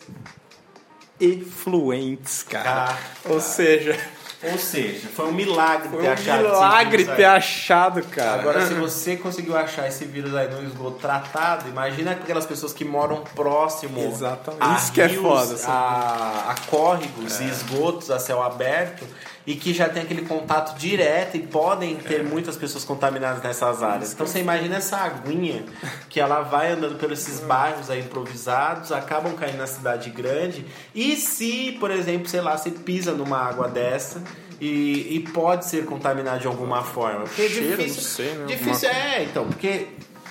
[1.20, 2.90] efluentes, cara.
[2.90, 2.96] Ah,
[3.28, 3.96] Ou seja,
[4.42, 8.40] Ou seja, foi um milagre foi ter um achado milagre ter achado, cara.
[8.40, 12.84] Agora, se você conseguiu achar esse vírus aí no esgoto tratado, imagina aquelas pessoas que
[12.84, 14.62] moram próximo Exatamente.
[14.62, 15.66] a Isso que é rios, foda, assim.
[15.68, 19.06] a, a córregos e esgotos a céu aberto
[19.46, 24.12] e que já tem aquele contato direto e podem ter muitas pessoas contaminadas nessas áreas.
[24.12, 25.64] Então você imagina essa aguinha
[26.08, 31.16] que ela vai andando pelos esses bairros aí improvisados, acabam caindo na cidade grande e
[31.16, 34.22] se, por exemplo, sei lá, você pisa numa água dessa
[34.60, 37.24] e, e pode ser contaminado de alguma forma.
[37.24, 38.02] Porque é Cheiro, difícil.
[38.02, 38.46] sei, né?
[38.46, 39.88] Difícil é, então, porque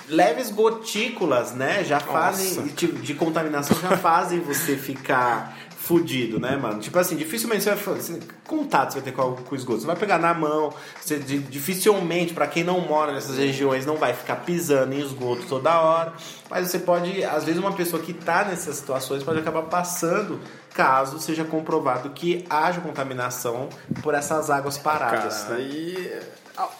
[0.08, 6.80] leves gotículas, né, já fazem de, de contaminação já fazem você ficar fudido, né, mano?
[6.80, 9.80] Tipo assim, dificilmente você vai fazer contato você vai ter com, com o esgoto.
[9.80, 13.96] Você vai pegar na mão, você di- dificilmente, pra quem não mora nessas regiões, não
[13.96, 16.12] vai ficar pisando em esgoto toda hora.
[16.50, 20.40] Mas você pode, às vezes, uma pessoa que tá nessas situações pode acabar passando
[20.74, 23.68] caso seja comprovado que haja contaminação
[24.02, 25.44] por essas águas paradas.
[25.44, 25.60] Cara, né?
[25.62, 26.20] e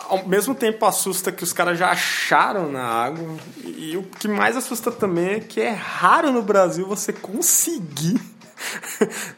[0.09, 3.37] ao, mesmo tempo assusta que os caras já acharam na água.
[3.65, 8.21] E o que mais assusta também é que é raro no Brasil você conseguir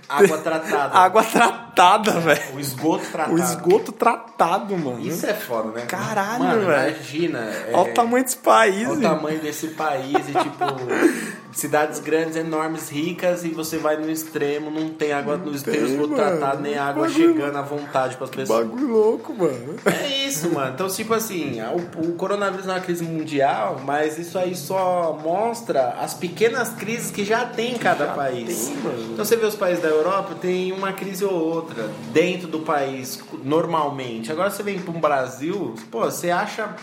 [0.09, 0.96] Água tratada.
[0.98, 2.54] água tratada, velho.
[2.54, 3.35] O esgoto tratado.
[3.35, 5.00] O esgoto tratado, mano.
[5.00, 5.87] Isso é foda, né?
[5.87, 6.94] Caralho, velho.
[6.96, 7.38] Imagina.
[7.38, 8.88] é, Olha o tamanho desse país.
[8.88, 10.64] olha o tamanho desse país e, tipo,
[11.52, 15.94] cidades grandes, enormes, ricas, e você vai no extremo, não tem água no extremo tem,
[15.94, 16.38] esgoto mano.
[16.38, 18.66] tratado, nem água Bagulho- chegando à vontade para as pessoas.
[18.66, 19.74] Bagulho louco, mano.
[19.87, 20.72] É isso, mano.
[20.74, 21.58] Então, tipo assim,
[21.96, 26.70] o, o coronavírus não é uma crise mundial, mas isso aí só mostra as pequenas
[26.70, 28.66] crises que já tem em cada país.
[28.66, 29.12] tem, mano.
[29.12, 33.20] Então, você vê os países da Europa, tem uma crise ou outra dentro do país,
[33.42, 34.30] normalmente.
[34.30, 36.76] Agora, você vem para um Brasil, pô, você acha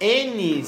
[0.00, 0.64] N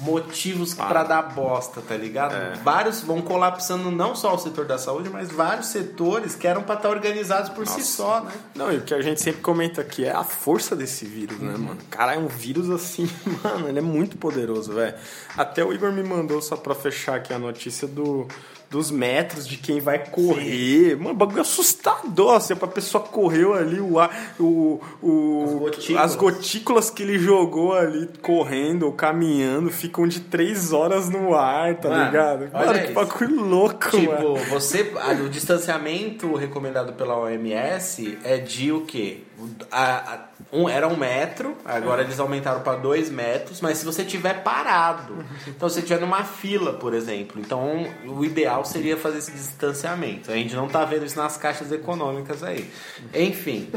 [0.00, 2.34] motivos pra dar bosta, tá ligado?
[2.34, 2.52] É.
[2.62, 6.74] Vários vão colapsando não só o setor da saúde, mas vários setores que eram pra
[6.74, 7.92] estar organizados por si Nossa.
[7.92, 8.32] só, né?
[8.54, 11.52] Não, e o que a gente sempre comenta aqui é a força desse vírus, né,
[11.52, 11.78] mano?
[11.90, 13.08] Cara, é um vírus assim,
[13.44, 14.94] mano, ele é muito poderoso, velho.
[15.36, 18.26] Até o Igor me mandou, só pra fechar aqui a notícia do,
[18.70, 20.96] dos metros de quem vai correr.
[20.96, 26.02] Mano, bagulho assustador, assim, pra pessoa correu ali, o ar, o, o, As gotículas.
[26.04, 31.74] as gotículas que ele jogou ali, correndo ou caminhando, ficam de três horas no ar,
[31.80, 32.52] tá Mano, ligado?
[32.52, 32.92] Mano, que isso.
[32.92, 34.36] bagulho louco, Tipo, mano.
[34.48, 34.92] você.
[35.00, 39.24] a- O distanciamento recomendado pela OMS é de o quê?
[39.70, 40.18] A- a-
[40.52, 45.24] um, era um metro, agora eles aumentaram para dois metros, mas se você tiver parado,
[45.46, 50.30] então se você estiver numa fila, por exemplo, então o ideal seria fazer esse distanciamento.
[50.30, 52.70] A gente não tá vendo isso nas caixas econômicas aí.
[53.14, 53.70] Enfim.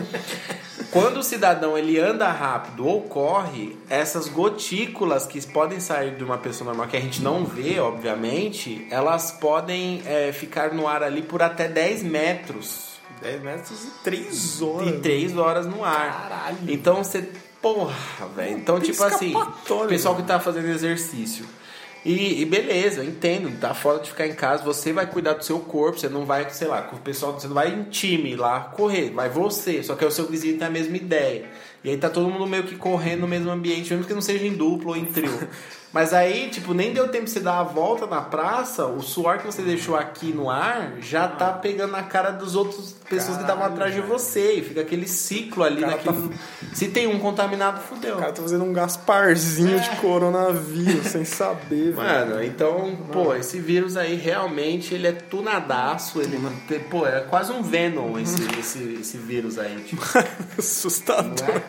[0.91, 6.37] Quando o cidadão ele anda rápido ou corre, essas gotículas que podem sair de uma
[6.37, 11.21] pessoa normal, que a gente não vê, obviamente, elas podem é, ficar no ar ali
[11.21, 12.92] por até 10 metros
[13.23, 14.87] 10 metros e 3 horas.
[14.89, 16.29] e 3 horas no ar.
[16.29, 16.57] Caralho.
[16.67, 17.27] Então você.
[17.61, 18.57] Porra, velho.
[18.57, 21.45] Então, tem tipo assim, o pessoal que tá fazendo exercício.
[22.05, 25.45] E, e beleza, eu entendo, tá fora de ficar em casa, você vai cuidar do
[25.45, 28.35] seu corpo, você não vai, sei lá, com o pessoal, você não vai em time
[28.35, 31.45] lá correr, vai você, só que é o seu vizinho tem a mesma ideia.
[31.81, 34.45] E aí tá todo mundo meio que correndo no mesmo ambiente, mesmo que não seja
[34.45, 35.31] em duplo ou em trio.
[35.93, 39.37] Mas aí, tipo, nem deu tempo de você dar a volta na praça, o suor
[39.37, 43.43] que você deixou aqui no ar já tá pegando na cara dos outros pessoas que
[43.43, 44.53] estavam atrás de você.
[44.53, 46.33] E fica aquele ciclo ali cara naquilo.
[46.73, 48.15] Se tem um contaminado, fudeu.
[48.15, 51.95] O cara tá fazendo um Gasparzinho de coronavírus sem saber, velho.
[51.95, 56.39] Mano, então, pô, esse vírus aí realmente ele é tunadaço, ele,
[56.89, 60.01] pô, é quase um Venom esse, esse, esse vírus aí, tipo.
[60.57, 61.61] Assustador.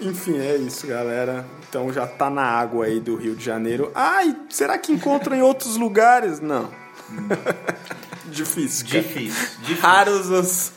[0.00, 1.44] Enfim, é isso, galera.
[1.68, 3.90] Então já tá na água aí do Rio de Janeiro.
[3.94, 6.40] Ai, será que encontra em outros lugares?
[6.40, 6.68] Não.
[8.30, 9.02] Difícil, cara.
[9.02, 9.82] Difícil, difícil.
[9.82, 10.72] Raros os,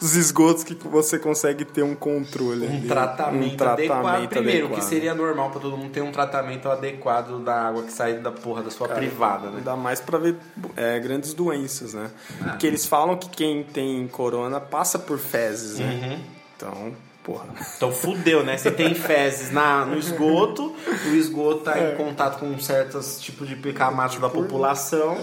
[0.00, 2.66] os esgotos que você consegue ter um controle.
[2.66, 2.88] Um ali.
[2.88, 4.28] tratamento, Um tratamento adequado.
[4.28, 4.84] Primeiro, adequado.
[4.84, 8.30] que seria normal pra todo mundo ter um tratamento adequado da água que sai da
[8.30, 9.58] porra da sua privada, né?
[9.58, 10.36] Ainda mais pra ver
[10.76, 12.10] é, grandes doenças, né?
[12.42, 12.50] Ah.
[12.50, 15.86] Porque eles falam que quem tem corona passa por fezes, né?
[16.02, 16.24] Uhum.
[16.56, 16.92] Então,
[17.28, 17.44] porra.
[17.76, 18.56] Então fudeu, né?
[18.56, 20.74] Você tem fezes na, no esgoto,
[21.10, 21.92] o esgoto tá É.
[21.92, 25.18] em contato com certos tipos de camadas Tipo da população,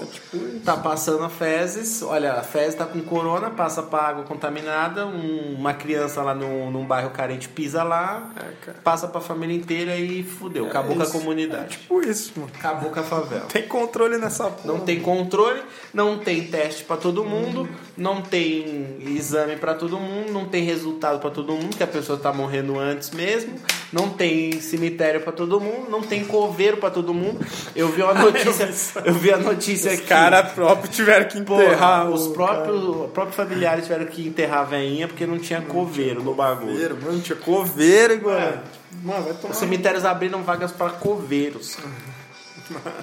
[0.64, 5.74] tá passando fezes, olha, a fezes tá com corona, passa pra água contaminada, um- uma
[5.74, 8.30] criança lá no, num bairro carente pisa lá,
[8.68, 11.78] É, passa pra família inteira e fudeu, acabou com a comunidade.
[11.78, 12.52] Tipo isso, mano.
[12.54, 13.46] Acabou com a favela.
[13.52, 14.68] Tem controle nessa porra.
[14.78, 15.62] Não tem controle,
[15.94, 21.20] não tem teste pra todo mundo, não tem exame pra todo mundo, não tem resultado
[21.20, 23.56] pra todo mundo, que a pessoa tá morrendo antes mesmo,
[23.92, 27.40] não tem cemitério pra todo mundo, não tem coveiro pra todo mundo.
[27.76, 28.70] Eu vi uma notícia,
[29.06, 30.08] eu vi a notícia Os aqui.
[30.08, 35.08] caras próprios tiveram que enterrar os próprios, os próprios familiares tiveram que enterrar a veinha
[35.08, 36.72] porque não tinha coveiro no bagulho.
[36.72, 38.38] Coveiro, mano, tinha coveiro, igual.
[38.38, 38.60] É.
[39.04, 39.54] Mano, vai tomar.
[39.54, 41.78] Os cemitérios abriram vagas para coveiros.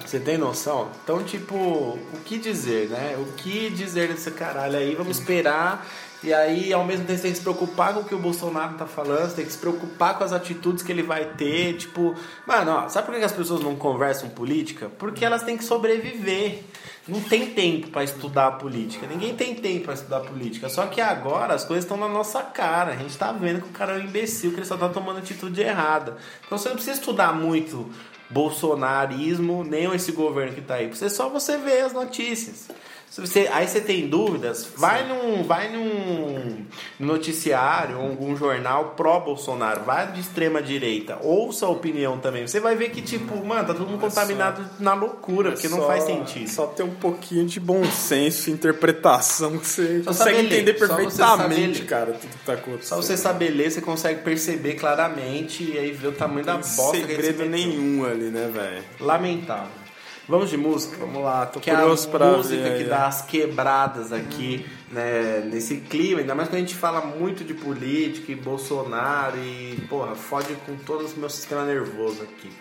[0.05, 0.89] Você tem noção?
[1.03, 3.15] Então, tipo, o que dizer, né?
[3.17, 4.93] O que dizer desse caralho aí?
[4.93, 5.87] Vamos esperar.
[6.23, 8.75] E aí, ao mesmo tempo, você tem que se preocupar com o que o Bolsonaro
[8.75, 11.75] tá falando, você tem que se preocupar com as atitudes que ele vai ter.
[11.75, 12.15] Tipo,
[12.47, 14.89] mano, ó, sabe por que as pessoas não conversam política?
[14.97, 16.63] Porque elas têm que sobreviver.
[17.05, 19.05] Não tem tempo para estudar política.
[19.05, 20.69] Ninguém tem tempo para estudar política.
[20.69, 22.93] Só que agora as coisas estão na nossa cara.
[22.93, 25.19] A gente tá vendo que o cara é um imbecil, que ele só tá tomando
[25.19, 26.15] atitude errada.
[26.45, 27.91] Então você não precisa estudar muito
[28.29, 30.87] bolsonarismo, nem esse governo que tá aí.
[30.87, 32.69] Você só você vê as notícias.
[33.13, 36.65] Se você, aí você tem dúvidas, vai num, vai num
[36.99, 42.47] noticiário ou algum jornal pró-Bolsonaro, vai de extrema direita, ouça a opinião também.
[42.47, 45.85] Você vai ver que, tipo, mano, tá todo mundo contaminado na loucura, porque não Só-
[45.85, 46.47] faz sentido.
[46.49, 51.83] Só ter um pouquinho de bom senso interpretação que você Só consegue entender só perfeitamente,
[51.83, 52.83] cara, tudo que tá acontecendo.
[52.83, 56.61] Só você saber ler, você consegue perceber claramente e aí ver o tamanho da Não
[56.61, 58.83] bosta tem que ele se segredo nenhum ali, né, velho?
[58.99, 59.82] Lamentável.
[60.27, 60.95] Vamos de música?
[60.97, 64.13] Vamos lá, tô que é a curioso pra música ver que aí, dá as quebradas
[64.13, 69.37] aqui, né, nesse clima, ainda mais quando a gente fala muito de política e Bolsonaro
[69.37, 72.51] e, porra, fode com todo o meu sistema nervoso aqui.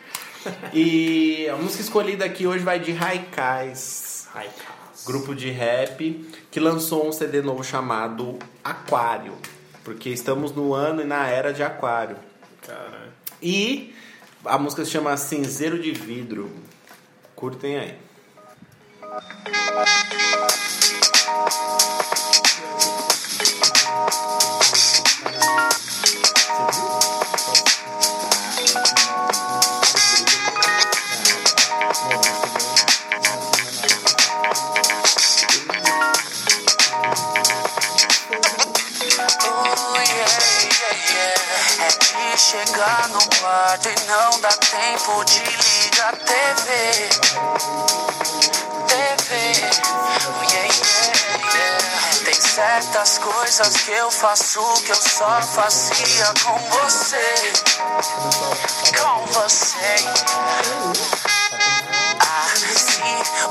[0.75, 4.27] E a música escolhida aqui hoje vai de Raikais.
[4.33, 5.05] Raikais.
[5.07, 9.35] grupo de rap, que lançou um CD novo chamado Aquário.
[9.85, 12.17] Porque estamos no ano e na era de Aquário.
[12.67, 13.13] Caralho.
[13.41, 13.95] E
[14.45, 16.51] a música se chama Cinzeiro de Vidro.
[17.43, 17.99] Curtem aí.
[19.03, 20.23] Oh.
[42.33, 46.69] É chegar no quarto e não dá tempo de ligar a TV.
[48.89, 49.29] TV.
[52.25, 57.53] Tem certas coisas que eu faço que eu só fazia com você.
[59.01, 59.97] Com você.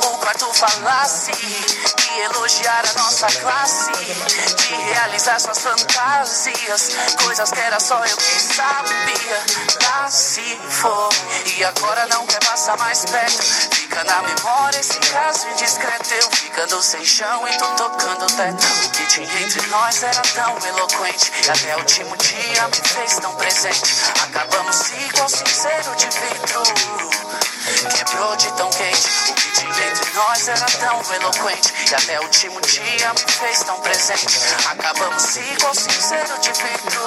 [0.04, 6.91] O quarto falasse e elogiar a nossa classe, de realizar suas fantasias,
[7.24, 9.43] coisas que era só eu que sabia.
[9.84, 11.10] Lá se for,
[11.58, 13.43] e agora não quer passar mais perto.
[13.76, 18.65] Fica na memória esse caso indiscreto, eu ficando sem chão e tu tocando teto.
[18.86, 23.15] O que tinha entre nós era tão eloquente, e até o último dia me fez
[23.19, 23.95] tão presente.
[24.24, 27.20] Acabamos igual cinzeiro de vidro.
[27.89, 31.74] Quebrou de tão quente, o que entre nós era tão eloquente.
[31.89, 34.38] E até o último dia me fez tão presente.
[34.67, 37.06] Acabamos igual cinzeiro de vidro.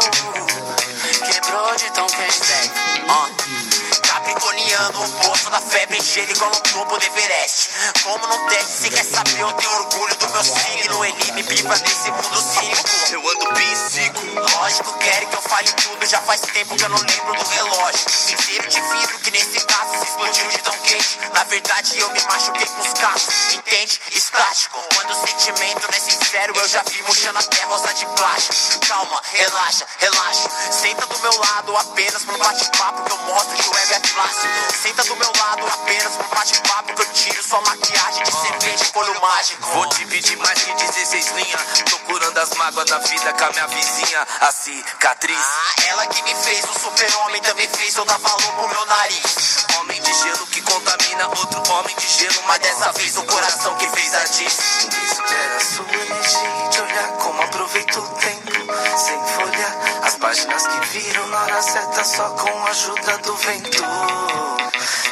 [1.33, 2.73] Quebrou de tão quente.
[3.09, 3.94] Ah.
[4.25, 7.69] Capricorniano, o poço da febre gelo igual no topo do Everest.
[8.03, 11.05] Como no teste, se quer saber, eu tenho orgulho do meu signo.
[11.05, 12.89] Ele me priva nesse mundo cínico.
[13.13, 14.21] Eu ando psico.
[14.57, 16.07] Lógico, querem que eu fale tudo.
[16.07, 18.11] Já faz tempo que eu não lembro do relógio.
[18.11, 21.19] Cinzeiro de vidro, que nesse caso se explodiu de tão quente.
[21.35, 23.53] Na verdade, eu me machuquei com os caços.
[23.53, 24.01] Entende?
[24.11, 24.83] Estático.
[24.95, 28.87] Quando o sentimento não é sincero, eu já vi murchando até rosa de plástico.
[28.89, 30.49] Calma, relaxa, relaxa.
[30.73, 34.49] Senta do meu lado apenas pro bate-papo que eu mostro que o web é fácil.
[34.83, 39.01] Senta do meu lado apenas pro bate-papo que eu tiro sua maquiagem de serpente com
[39.01, 39.67] olho mágico.
[39.73, 41.61] Vou dividir mais de 16 linhas.
[41.91, 44.27] Tô curando as mágoas da vida com a minha vizinha.
[44.41, 45.37] A cicatriz.
[45.37, 49.67] Ah, ela que me fez um super-homem também fez eu dar valor pro meu nariz.
[49.79, 52.43] Homem de gelo que contamina outro homem de gelo.
[52.47, 54.59] Mas dessa vez o coração que fez a diz.
[54.83, 58.53] Ninguém supera a sua energia de olhar como aproveita o tempo
[58.97, 59.94] sem folha.
[60.27, 63.83] As páginas que viram na hora certa só com a ajuda do vento.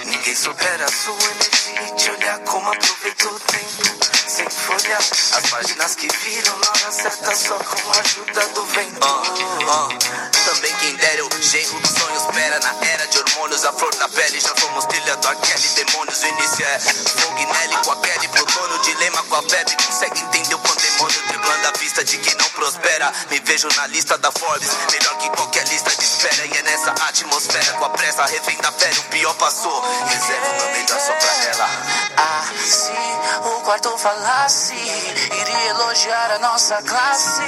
[0.06, 4.96] Ninguém supera a sua energia de olhar como aproveita o tempo sem folha.
[4.96, 8.98] As páginas que viram na hora certa só com a ajuda do vento.
[9.02, 10.41] Ah, ah.
[10.52, 14.06] Também quem dera o genro dos sonhos espera na era de hormônios, a flor da
[14.10, 14.38] pele.
[14.38, 16.22] Já fomos trilhando aquele demônios.
[16.22, 19.74] O início é fogo Nelly com a Kelly, plutônio, dilema com a febre.
[19.76, 23.12] Consegue entender o pandemônio, driblando a vista de quem não prospera.
[23.30, 26.44] Me vejo na lista da Forbes, melhor que qualquer lista de espera.
[26.44, 29.80] E é nessa atmosfera, com a pressa, refém da fé, o pior passou.
[30.06, 31.68] Reservo meu melhor só pra ela.
[32.18, 32.92] Ah, se
[33.48, 37.42] o quarto falasse, iria elogiar a nossa classe,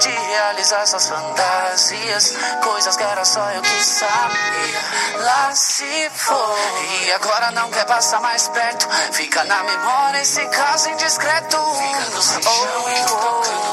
[0.00, 4.80] de realizar suas fantasias, coisas que era só eu que sabia.
[5.18, 10.88] Lá se foi, e agora não quer passar mais perto, fica na memória esse caso
[10.90, 11.56] indiscreto.
[11.56, 13.70] Fica no chão e tocando.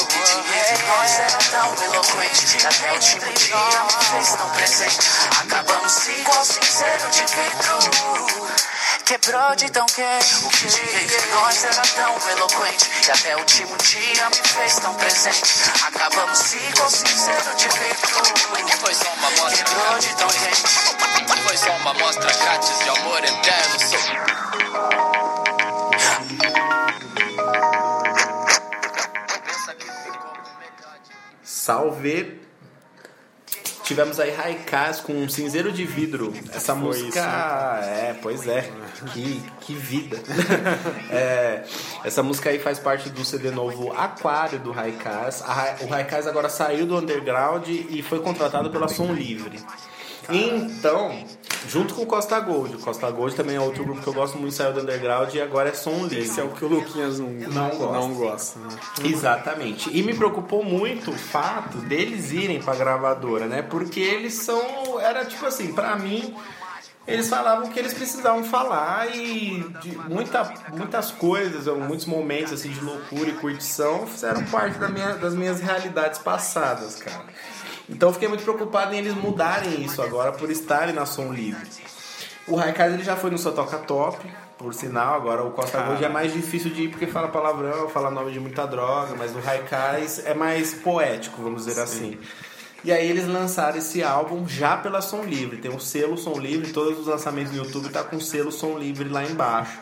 [0.00, 4.50] O que tinha entre nós era tão eloquente, até o último dia me fez tão
[4.50, 5.10] presente.
[5.40, 8.52] Acabamos igual cinzeiro de vidro.
[9.12, 11.64] Quebrou de tão quente O que tinha entre nós?
[11.64, 15.42] Era tão eloquente E até o último dia me fez tão presente.
[15.86, 20.62] Acabamos igual cinzeiro de vidro Foi só uma amostra Quebrou de tão quente
[21.46, 23.78] Foi só uma amostra grátis de amor eterno.
[23.78, 24.00] Sou
[31.42, 32.51] Salve!
[33.82, 36.32] Tivemos aí Raikaz com um cinzeiro de vidro.
[36.52, 37.08] Essa Foi música.
[37.08, 38.70] isso, né, é, pois é.
[39.12, 40.18] Que, que vida.
[41.10, 41.64] É,
[42.04, 45.42] essa música aí faz parte do CD novo Aquário do Raikaz.
[45.42, 49.60] A O Raikaz agora saiu do underground e foi contratado pela Som Livre.
[50.30, 51.24] Então,
[51.68, 52.76] junto com o Costa Gold.
[52.76, 55.40] O Costa Gold também é outro grupo que eu gosto muito, saiu do underground e
[55.40, 56.20] agora é Som Livre.
[56.20, 57.92] Esse é o que o Luquinhas não, Não gosta.
[57.92, 58.68] Não gosta né?
[59.04, 59.90] Exatamente.
[59.96, 63.62] E me preocupou muito o fato deles irem pra gravadora, né?
[63.62, 65.00] Porque eles são.
[65.00, 66.34] Era tipo assim, pra mim.
[67.04, 72.78] Eles falavam que eles precisavam falar e de muita, muitas coisas, muitos momentos assim de
[72.80, 77.24] loucura e curtição fizeram parte da minha- das minhas realidades passadas, cara.
[77.88, 81.68] Então eu fiquei muito preocupado em eles mudarem isso agora por estarem na Som Livre.
[82.46, 84.18] O Raikais ele já foi no Só Toca Top,
[84.58, 85.14] por sinal.
[85.14, 88.40] Agora o Costa Gold é mais difícil de ir porque fala palavrão, fala nome de
[88.40, 92.18] muita droga, mas o Raikais é mais poético, vamos dizer assim.
[92.84, 95.58] E aí eles lançaram esse álbum já pela Som Livre.
[95.58, 99.08] Tem um selo Som Livre, todos os lançamentos no YouTube tá com selo Som Livre
[99.08, 99.78] lá embaixo.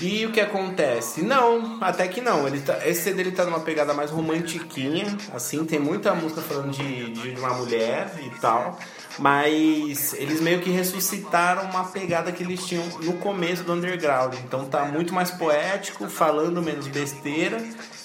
[0.00, 1.22] E o que acontece?
[1.22, 2.46] Não, até que não.
[2.46, 6.70] Ele tá, esse CD ele tá numa pegada mais romantiquinha, assim, tem muita música falando
[6.70, 8.78] de, de uma mulher e tal.
[9.18, 14.34] Mas eles meio que ressuscitaram uma pegada que eles tinham no começo do underground.
[14.44, 17.62] Então tá muito mais poético, falando menos besteira,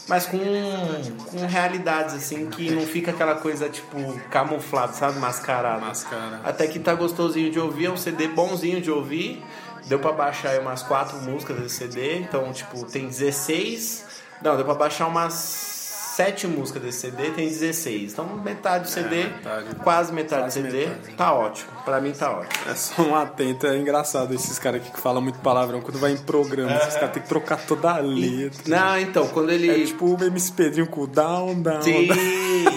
[0.07, 3.97] mas com, com realidades assim que não fica aquela coisa tipo
[4.30, 5.19] camuflado, sabe?
[5.19, 5.82] Mascarado.
[5.82, 6.41] Mascara.
[6.43, 9.43] Até que tá gostosinho de ouvir, é um CD bonzinho de ouvir.
[9.86, 14.05] Deu pra baixar aí umas quatro músicas desse CD, então tipo, tem 16.
[14.41, 18.11] Não, deu pra baixar umas sete músicas desse CD, tem 16.
[18.11, 19.75] Então metade do CD, metade.
[19.84, 21.15] quase metade Quase do CD, metade.
[21.15, 21.71] tá ótimo.
[21.86, 22.69] Pra mim tá ótimo.
[22.69, 25.82] É só um atento, é engraçado esses caras aqui que falam muito palavrão.
[25.82, 28.61] Quando vai em programa, esses caras têm que trocar toda a letra.
[28.67, 29.69] Não, então, quando ele.
[29.69, 32.09] É tipo o MC Pedrinho com o down, down, Sim.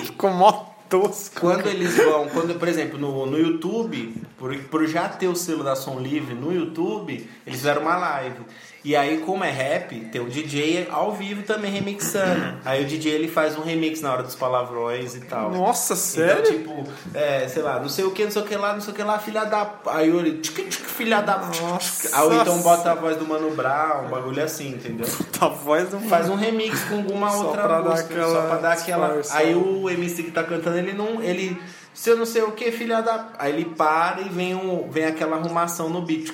[0.04, 1.40] Ficou mó tosco.
[1.40, 5.64] Quando eles vão, quando, por exemplo, no, no YouTube, por, por já ter o selo
[5.64, 7.14] da Som Livre no YouTube,
[7.46, 8.40] eles fizeram uma live.
[8.84, 12.58] E aí, como é rap, tem o DJ ao vivo também remixando.
[12.64, 15.52] Aí o DJ ele faz um remix na hora dos palavrões e tal.
[15.52, 16.52] Nossa, sério?
[16.52, 18.80] Então, tipo, é, sei lá, não sei o que, não sei o que lá, não
[18.80, 19.70] sei o que lá, filha da.
[19.86, 21.38] Aí ele, tchic, tchic, filha da.
[21.38, 22.16] Nossa.
[22.16, 25.06] Aí então bota a voz do Mano Brown, um bagulho assim, entendeu?
[25.40, 28.48] A voz do Faz um remix com alguma Só outra pra dar música, aquela só
[28.48, 29.20] pra dar aquela.
[29.30, 31.20] Aí o MC que tá cantando, ele não.
[31.20, 31.60] Ele.
[31.94, 33.28] Se eu não sei o que, filha da.
[33.38, 36.32] Aí ele para e vem, um, vem aquela arrumação no beat.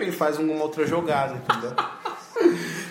[0.00, 1.72] E faz uma outra jogada, entendeu?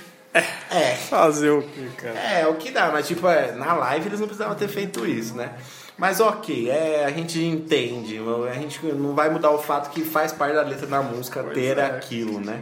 [0.70, 0.96] É.
[0.96, 2.20] Fazer o que, cara?
[2.20, 5.06] É, é o que dá, mas tipo, é, na live eles não precisavam ter feito
[5.06, 5.56] isso, né?
[5.98, 8.20] Mas ok, é, a gente entende,
[8.50, 11.78] a gente não vai mudar o fato que faz parte da letra da música ter
[11.80, 11.86] é.
[11.86, 12.62] aquilo, né?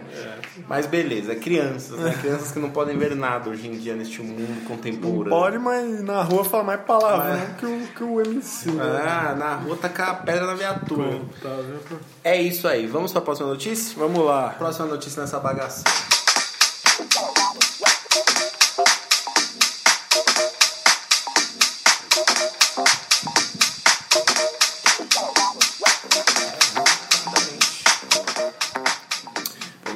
[0.70, 2.16] Mas beleza, é crianças, né?
[2.22, 5.30] Crianças que não podem ver nada hoje em dia neste mundo Não contemporâneo.
[5.30, 7.48] pode, mas na rua fala mais palavrão É.
[7.60, 8.72] que, o, que o MC.
[8.72, 8.84] né?
[9.06, 11.20] Ah, na rua tacar a pedra na viatura.
[11.42, 12.00] Tá vendo?
[12.24, 13.96] É isso aí, vamos pra próxima notícia?
[14.00, 14.56] Vamos lá.
[14.58, 15.84] Próxima notícia nessa bagaça.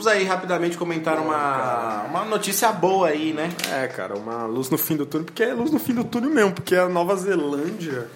[0.09, 3.49] Aí rapidamente comentar uma, uma notícia boa aí, né?
[3.71, 6.29] É, cara, uma luz no fim do túnel, porque é luz no fim do túnel
[6.29, 8.07] mesmo, porque a Nova Zelândia.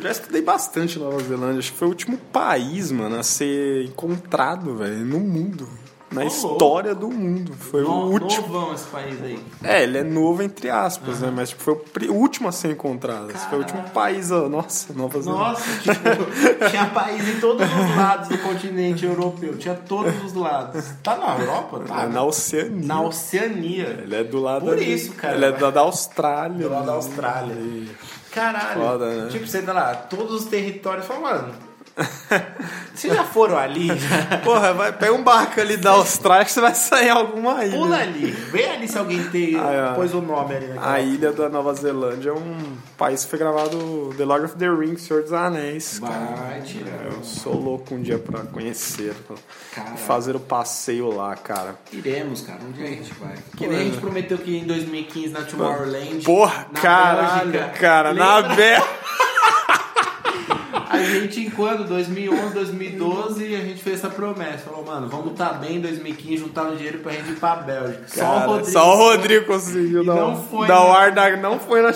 [0.00, 4.76] Já estudei bastante Nova Zelândia, acho que foi o último país, mano, a ser encontrado,
[4.76, 5.68] velho, no mundo.
[6.12, 7.52] Na história do mundo.
[7.54, 8.48] Foi o último.
[8.48, 9.38] Novão esse país aí.
[9.62, 11.32] É, ele é novo entre aspas, né?
[11.34, 13.30] Mas tipo, foi o último a ser encontrado.
[13.48, 15.44] Foi o último país, ó, nossa, Nova Zelândia.
[15.50, 19.56] Nossa, tipo, tinha país em todos os lados do continente europeu.
[19.56, 20.84] Tinha todos os lados.
[21.02, 21.80] Tá na Europa?
[21.86, 22.02] Tá.
[22.02, 22.86] É na Oceania.
[22.86, 24.00] Na Oceania.
[24.02, 25.36] Ele é do lado Por ali- isso, cara.
[25.36, 26.66] Ele é da, da Austrália.
[26.68, 26.92] Do lado da?
[26.92, 27.54] Austrália.
[27.54, 27.88] E-
[28.32, 28.80] Caralho.
[28.80, 29.28] Foda, né?
[29.30, 31.06] Tipo, você tá lá, todos os territórios.
[31.06, 31.54] Fala, mano.
[33.00, 33.88] Vocês já foram ali?
[34.44, 37.76] Porra, vai, pega um barco ali da Austrália que você vai sair alguma ilha.
[37.78, 38.30] Pula ali.
[38.30, 39.94] Vê ali se alguém tem, Ah, é.
[39.94, 43.38] pôs o nome ali naquela A ilha da Nova Zelândia é um país que foi
[43.38, 45.98] gravado The Lord of the Rings, Senhor dos Anéis.
[45.98, 46.12] cara.
[46.36, 47.06] Vai tirar.
[47.06, 49.14] Eu sou louco um dia pra conhecer,
[49.74, 49.96] Caralho.
[49.96, 51.76] fazer o passeio lá, cara.
[51.92, 52.58] Iremos, cara.
[52.62, 53.34] Um dia a gente vai.
[53.56, 56.22] Que nem a gente prometeu que em 2015 na Tomorrowland.
[56.24, 58.54] Porra, na caralho, Bélgica, cara, na lembra?
[58.56, 58.90] Bélgica.
[61.00, 61.86] A gente, em quando?
[61.86, 64.58] 2011, 2012, a gente fez essa promessa.
[64.58, 68.06] Falou, mano, vamos estar bem em 2015, juntar um dinheiro pra gente ir pra Bélgica.
[68.06, 68.70] Só o Rodrigo.
[68.70, 70.98] Só o Rodrigo conseguiu dar, não foi, dar o né?
[70.98, 71.36] ar da.
[71.36, 71.90] Não foi na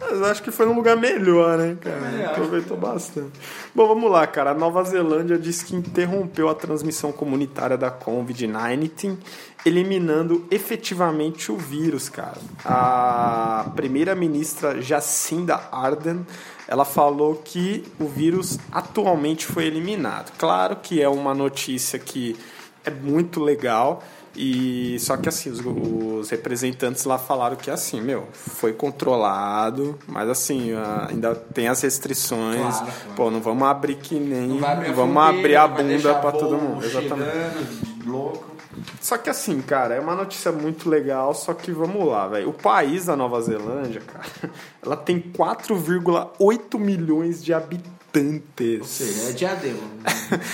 [0.00, 1.96] Mas acho que foi num lugar melhor, né, cara?
[1.96, 2.30] acho.
[2.30, 3.32] Aproveitou bastante.
[3.74, 4.50] Bom, vamos lá, cara.
[4.50, 9.16] A Nova Zelândia disse que interrompeu a transmissão comunitária da Covid-19,
[9.64, 12.38] eliminando efetivamente o vírus, cara.
[12.64, 16.24] A primeira-ministra Jacinda Ardern
[16.68, 20.32] ela falou que o vírus atualmente foi eliminado.
[20.36, 22.36] Claro que é uma notícia que
[22.84, 24.02] é muito legal.
[24.36, 30.28] E só que assim, os, os representantes lá falaram que assim, meu, foi controlado, mas
[30.28, 30.70] assim,
[31.08, 32.60] ainda tem as restrições.
[32.60, 33.14] Claro, claro.
[33.16, 34.46] Pô, não vamos abrir que nem.
[34.46, 36.84] Não abrir vamos abrir a bunda voo todo mundo.
[36.84, 38.04] Exatamente.
[38.06, 38.57] Louco.
[39.00, 42.50] Só que assim, cara, é uma notícia muito legal, só que vamos lá, velho.
[42.50, 44.24] O país da Nova Zelândia, cara,
[44.84, 47.98] ela tem 4,8 milhões de habitantes.
[48.80, 49.78] Ou seja, é diadema.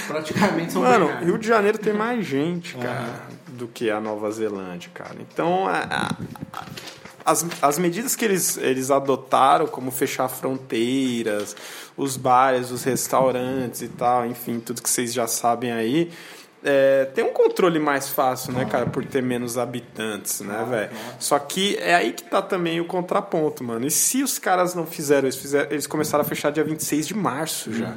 [0.06, 1.26] Praticamente são Mano, Bernardo.
[1.26, 5.16] Rio de Janeiro tem mais gente, cara, do que a Nova Zelândia, cara.
[5.20, 5.86] Então, a-
[6.52, 6.64] a-
[7.24, 11.56] as, as medidas que eles, eles adotaram, como fechar fronteiras,
[11.96, 16.10] os bares, os restaurantes e tal, enfim, tudo que vocês já sabem aí,
[16.66, 20.90] é, tem um controle mais fácil, né, cara, por ter menos habitantes, né, velho?
[21.18, 23.86] Só que é aí que tá também o contraponto, mano.
[23.86, 27.14] E se os caras não fizeram isso, fizeram, eles começaram a fechar dia 26 de
[27.14, 27.94] março já.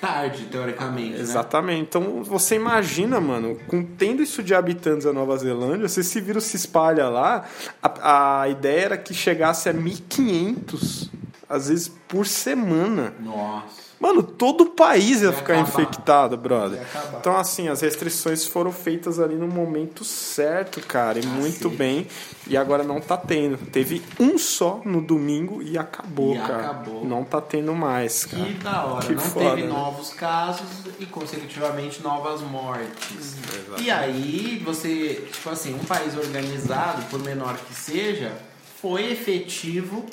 [0.00, 1.20] Tarde, teoricamente, né?
[1.20, 1.82] Exatamente.
[1.82, 6.44] Então você imagina, mano, com tendo isso de habitantes da Nova Zelândia, se esse vírus
[6.44, 7.44] se espalha lá,
[7.82, 11.10] a, a ideia era que chegasse a 1500,
[11.46, 13.12] às vezes por semana.
[13.20, 13.85] Nossa.
[13.98, 15.68] Mano, todo o país ia Ia ficar acabar.
[15.82, 16.80] infectado, brother.
[17.18, 22.06] Então, assim, as restrições foram feitas ali no momento certo, cara, e muito bem.
[22.46, 23.56] E agora não tá tendo.
[23.70, 26.56] Teve um só no domingo e acabou, E cara.
[26.58, 27.04] acabou.
[27.06, 28.44] Não tá tendo mais, cara.
[28.44, 29.06] Que da hora.
[29.06, 29.68] Que não foda, teve né?
[29.68, 30.66] novos casos
[31.00, 33.36] e, consecutivamente, novas mortes.
[33.80, 38.32] E aí, você, tipo assim, um país organizado, por menor que seja,
[38.80, 40.04] foi efetivo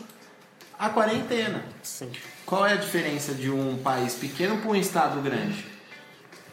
[0.79, 1.65] a quarentena.
[1.83, 2.09] Sim.
[2.45, 5.65] Qual é a diferença de um país pequeno para um estado grande?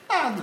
[0.09, 0.43] Nada.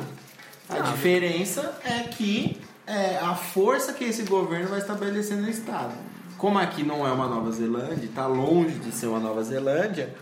[0.69, 5.93] A diferença é que é a força que esse governo vai estabelecer no estado.
[6.37, 10.13] Como aqui não é uma Nova Zelândia, está longe de ser uma Nova Zelândia,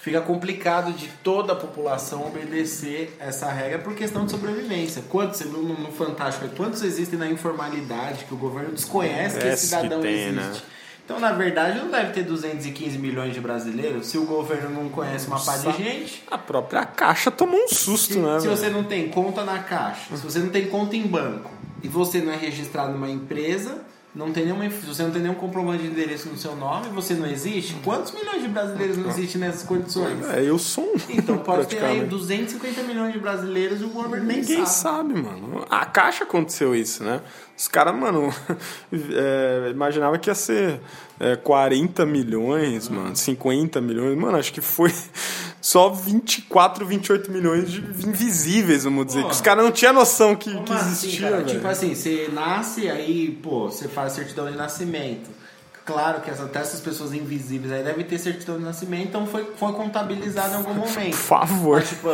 [0.00, 5.02] fica complicado de toda a população obedecer essa regra por questão de sobrevivência.
[5.08, 9.46] Quantos, você viu no, no Fantástico, quantos existem na informalidade que o governo desconhece que
[9.46, 10.52] esse Parece que cidadão tem, né?
[11.10, 15.26] Então, na verdade, não deve ter 215 milhões de brasileiros se o governo não conhece
[15.26, 16.22] uma pá de gente.
[16.30, 18.56] A própria caixa tomou um susto, Se, né, se velho?
[18.56, 21.50] você não tem conta na caixa, se você não tem conta em banco
[21.82, 23.82] e você não é registrado numa empresa,
[24.12, 27.14] não tem nenhuma, se você não tem nenhum comprovante de endereço no seu nome, você
[27.14, 27.74] não existe.
[27.84, 30.28] Quantos milhões de brasileiros não existem nessas condições?
[30.28, 30.96] É, eu sou um.
[31.08, 32.10] Então pode ter aí praticamente.
[32.10, 35.12] 250 milhões de brasileiros e o governo nem Ninguém sabe.
[35.12, 35.64] sabe, mano.
[35.70, 37.20] A Caixa aconteceu isso, né?
[37.56, 38.34] Os caras, mano,
[38.92, 40.80] é, imaginava que ia ser
[41.20, 44.18] é, 40 milhões, mano, 50 milhões.
[44.18, 44.92] Mano, acho que foi
[45.60, 49.22] só 24, 28 milhões de invisíveis, vamos dizer.
[49.22, 49.28] Pô.
[49.28, 51.36] Que os caras não tinham noção que, que assim, existia, cara?
[51.42, 51.48] velho.
[51.48, 55.28] Tipo assim, você nasce, aí, pô, você faz certidão de nascimento.
[55.84, 59.72] Claro que até essas pessoas invisíveis aí devem ter certidão de nascimento, então foi, foi
[59.72, 61.16] contabilizado em algum Por momento.
[61.16, 61.78] favor.
[61.80, 62.08] Mas, tipo,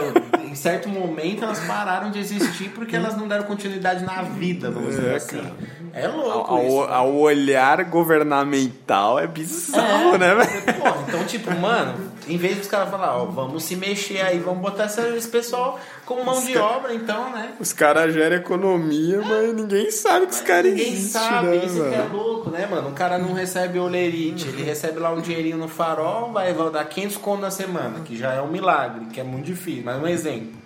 [0.51, 4.91] em certo momento elas pararam de existir porque elas não deram continuidade na vida, vamos
[4.91, 5.37] dizer É, assim.
[5.39, 5.55] cara.
[5.93, 6.81] É louco Ao, isso.
[6.93, 10.63] ao olhar governamental é bizarro, né, velho?
[10.81, 11.95] Pô, então, tipo, mano,
[12.27, 16.25] em vez dos caras falar, ó, vamos se mexer aí, vamos botar esse pessoal como
[16.25, 17.53] mão de obra, então, né?
[17.61, 21.83] Os caras geram economia, mas ninguém sabe que os caras Ninguém existem, sabe, né, isso
[21.83, 22.89] que é louco, né, mano?
[22.89, 26.85] O cara não recebe olerite, ele recebe lá um dinheirinho no farol, vai, vai dar
[26.85, 30.07] 500 conto na semana, que já é um milagre, que é muito difícil, mas um
[30.07, 30.66] exemplo.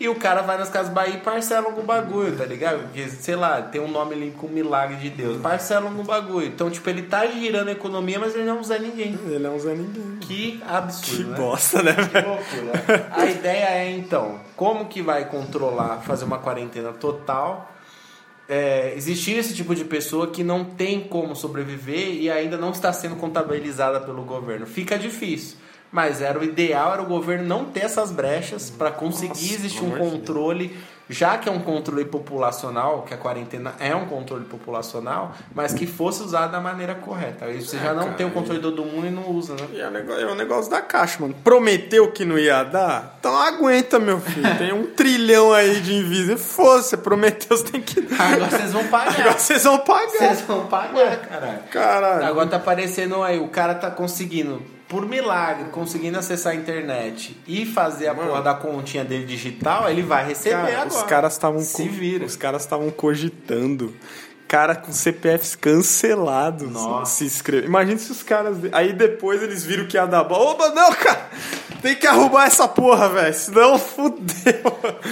[0.00, 2.82] E o cara vai nas Casas Bahia e parcela algum bagulho, tá ligado?
[2.84, 5.40] Porque, sei lá, tem um nome ali com milagre de Deus.
[5.42, 6.46] Parcela algum bagulho.
[6.46, 9.18] Então, tipo, ele tá girando a economia, mas ele não usa ninguém.
[9.26, 10.18] Ele não usa ninguém.
[10.20, 11.36] Que absurdo, Que né?
[11.36, 13.08] bosta, né, Que loucura.
[13.10, 17.72] A ideia é então, como que vai controlar, fazer uma quarentena total?
[18.48, 22.92] É, existir esse tipo de pessoa que não tem como sobreviver e ainda não está
[22.92, 24.64] sendo contabilizada pelo governo.
[24.64, 25.58] Fica difícil.
[25.90, 29.82] Mas era o ideal era o governo não ter essas brechas para conseguir Nossa, existir
[29.84, 30.76] um controle,
[31.08, 35.86] já que é um controle populacional, que a quarentena é um controle populacional, mas que
[35.86, 37.46] fosse usado da maneira correta.
[37.46, 39.54] Aí você É, já não cara, tem o controle de todo mundo e não usa,
[39.54, 39.66] né?
[39.78, 41.34] É o negócio, é o negócio da caixa, mano.
[41.42, 43.16] Prometeu que não ia dar?
[43.18, 44.58] Então aguenta, meu filho.
[44.58, 46.36] Tem um trilhão aí de invisível.
[46.36, 48.32] Foda-se, prometeu, você tem que dar.
[48.34, 49.20] Agora vocês vão pagar.
[49.20, 50.10] Agora vocês vão pagar.
[50.10, 51.58] Vocês vão pagar, caralho.
[51.70, 52.26] Caralho.
[52.26, 57.66] Agora tá aparecendo aí, o cara tá conseguindo, por milagre, conseguindo acessar a internet e
[57.66, 60.88] fazer a porra da continha dele digital, ele vai receber Cara, agora.
[60.88, 62.24] os caras estavam Se co- vira.
[62.24, 63.94] Os caras estavam cogitando.
[64.46, 67.16] Cara com CPFs cancelados Nossa.
[67.16, 67.68] se inscrever.
[67.68, 68.56] Imagina se os caras.
[68.72, 70.52] Aí depois eles viram que ia dar bola.
[70.52, 71.28] Opa, não, cara!
[71.82, 73.34] Tem que arrumar essa porra, velho.
[73.34, 74.24] Senão fudeu.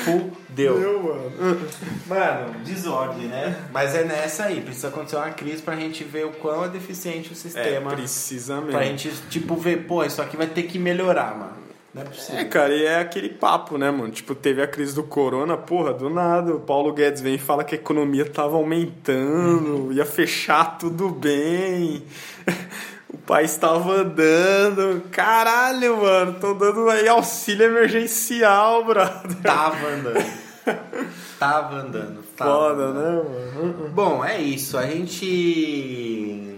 [0.05, 0.33] Fudeu.
[0.65, 1.33] Meu, mano.
[2.07, 3.57] Mano, desordem, né?
[3.73, 7.31] Mas é nessa aí, precisa acontecer uma crise pra gente ver o quão é deficiente
[7.31, 7.91] o É, sistema.
[7.91, 8.71] precisa mesmo.
[8.71, 11.67] pra gente, tipo, ver, pô, isso aqui vai ter que melhorar, mano.
[11.95, 12.41] Não é possível.
[12.41, 14.11] É, cara, e é aquele papo, né, mano?
[14.11, 16.55] Tipo, teve a crise do corona, porra, do nada.
[16.55, 22.03] O Paulo Guedes vem e fala que a economia tava aumentando, ia fechar tudo bem.
[23.09, 25.03] O país tava andando.
[25.11, 29.37] Caralho, mano, tô dando aí auxílio emergencial, brother.
[29.43, 30.46] Tava andando.
[31.39, 32.23] Tava andando.
[32.37, 33.25] Tava Foda, andando.
[33.29, 33.89] né, mano?
[33.91, 34.77] Bom, é isso.
[34.77, 36.55] A gente.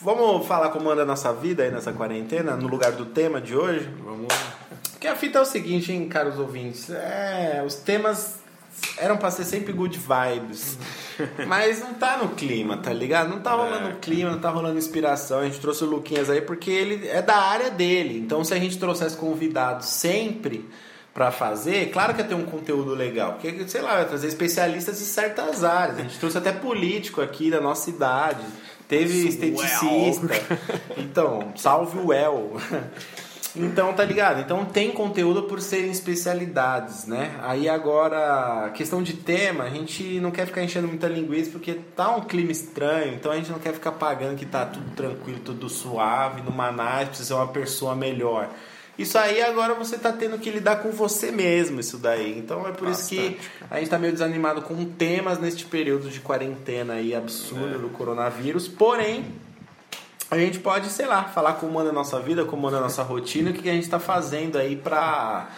[0.00, 3.54] Vamos falar como anda a nossa vida aí nessa quarentena, no lugar do tema de
[3.56, 3.88] hoje?
[4.04, 4.54] Vamos lá.
[4.92, 6.90] Porque a fita é o seguinte, hein, caros ouvintes.
[6.90, 8.40] É, os temas
[8.98, 10.76] eram pra ser sempre good vibes.
[11.46, 13.28] Mas não tá no clima, tá ligado?
[13.28, 13.96] Não tá rolando É.
[14.00, 15.38] clima, não tá rolando inspiração.
[15.38, 18.18] A gente trouxe o Luquinhas aí porque ele é da área dele.
[18.18, 20.68] Então se a gente trouxesse convidados sempre
[21.14, 23.32] pra fazer, claro que ia ter um conteúdo legal.
[23.32, 25.98] Porque, sei lá, vai trazer especialistas de certas áreas.
[25.98, 28.42] A gente trouxe até político aqui da nossa cidade.
[28.88, 30.28] Teve esteticista.
[30.96, 32.56] Então, salve o El.
[33.54, 34.40] Então, tá ligado?
[34.40, 37.38] Então tem conteúdo por serem especialidades, né?
[37.42, 42.16] Aí agora, questão de tema, a gente não quer ficar enchendo muita linguiça porque tá
[42.16, 45.68] um clima estranho, então a gente não quer ficar pagando que tá tudo tranquilo, tudo
[45.68, 48.48] suave, numa análise, precisa ser uma pessoa melhor.
[49.02, 52.38] Isso aí agora você tá tendo que lidar com você mesmo, isso daí.
[52.38, 53.36] Então é por isso que
[53.68, 58.68] a gente tá meio desanimado com temas neste período de quarentena aí absurdo do coronavírus.
[58.68, 59.24] Porém,
[60.30, 63.02] a gente pode, sei lá, falar como anda a nossa vida, como anda a nossa
[63.02, 65.50] rotina, o que que a gente tá fazendo aí pra,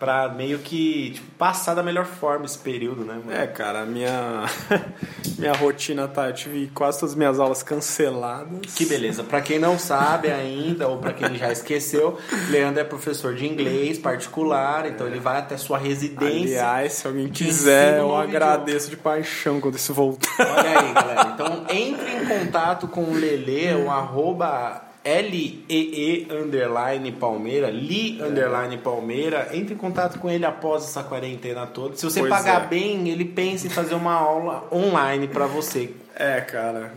[0.00, 3.38] pra meio que tipo, passar da melhor forma esse período, né, mano?
[3.38, 4.44] É, cara, a minha,
[5.38, 6.28] minha rotina tá.
[6.28, 8.74] Eu tive quase todas as minhas aulas canceladas.
[8.74, 9.22] Que beleza.
[9.22, 13.98] Pra quem não sabe ainda, ou pra quem já esqueceu, Leandro é professor de inglês
[13.98, 16.64] particular, então ele vai até sua residência.
[16.64, 20.30] Aliás, se alguém quiser, eu agradeço de paixão quando isso voltar.
[20.40, 21.32] Olha aí, galera.
[21.34, 29.48] Então entre em contato com o Lele, o arroba L-E-E underline Palmeira, Li underline Palmeira.
[29.52, 31.96] Entre em contato com ele após essa quarentena toda.
[31.96, 32.66] Se você Pois pagar é.
[32.66, 35.90] bem, ele pensa em fazer uma aula online pra você.
[36.14, 36.92] É, cara.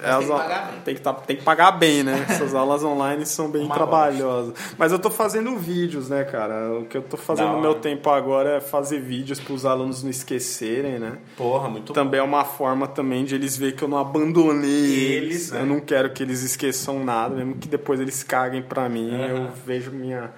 [0.00, 0.80] Mas tem que pagar bem.
[0.84, 2.24] tem que, tá- tem que pagar bem, né?
[2.28, 4.54] Essas aulas online são bem Uma trabalhosas.
[4.76, 6.78] Mas eu tô fazendo vídeos, né, cara?
[6.78, 10.02] O que eu tô fazendo no meu tempo agora é fazer vídeos para os alunos
[10.02, 11.18] não esquecerem, né?
[11.36, 15.12] Porra, muito Também é uma forma também de eles verem que eu não abandonei Eles,
[15.16, 15.50] eles.
[15.52, 15.60] né?
[15.60, 19.10] Eu não quero que eles esqueçam nada, mesmo que depois eles caguem pra mim.
[19.14, 20.30] Eu vejo minha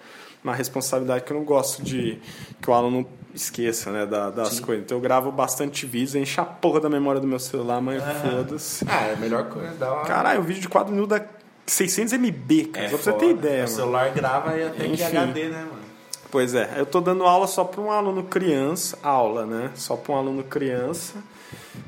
[0.45, 2.19] uma responsabilidade que eu não gosto de
[2.63, 3.05] que o aluno
[3.37, 4.85] esqueça, né, da- das coisas.
[4.85, 8.85] Então eu gravo bastante vídeos, enche a porra da memória do meu celular, mas foda-se.
[8.89, 9.73] Ah, é a melhor coisa.
[9.79, 10.03] Dá uma...
[10.05, 11.25] Caralho, um vídeo de 4 minutos dá
[11.67, 12.87] 600 MB, cara.
[12.87, 13.25] É Só pra você foda.
[13.25, 15.17] ter ideia, O celular grava aí até que Enfim.
[15.17, 15.87] HD, né, mano?
[16.31, 19.71] Pois é, eu tô dando aula só para um aluno criança, aula, né?
[19.75, 21.15] Só para um aluno criança.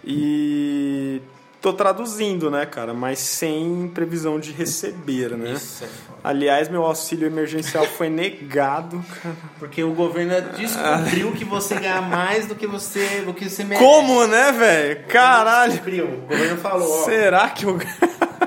[0.04, 1.20] E
[1.60, 2.94] tô traduzindo, né, cara?
[2.94, 5.52] Mas sem previsão de receber, né?
[5.52, 5.88] Isso é.
[6.22, 9.36] Aliás, meu auxílio emergencial foi negado, cara.
[9.58, 13.84] Porque o governo descobriu que você ganha mais do que você, do que você merece.
[13.84, 15.04] Como, né, velho?
[15.06, 15.72] Caralho!
[15.72, 16.04] Descobriu.
[16.06, 17.78] O governo falou, ó, Será que eu.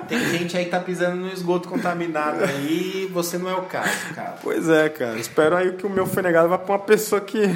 [0.07, 3.64] tem gente aí que tá pisando no esgoto contaminado aí e você não é o
[3.64, 4.36] caso, cara.
[4.43, 5.18] Pois é, cara.
[5.18, 7.55] Espero aí que o meu foi negado vá pra uma pessoa que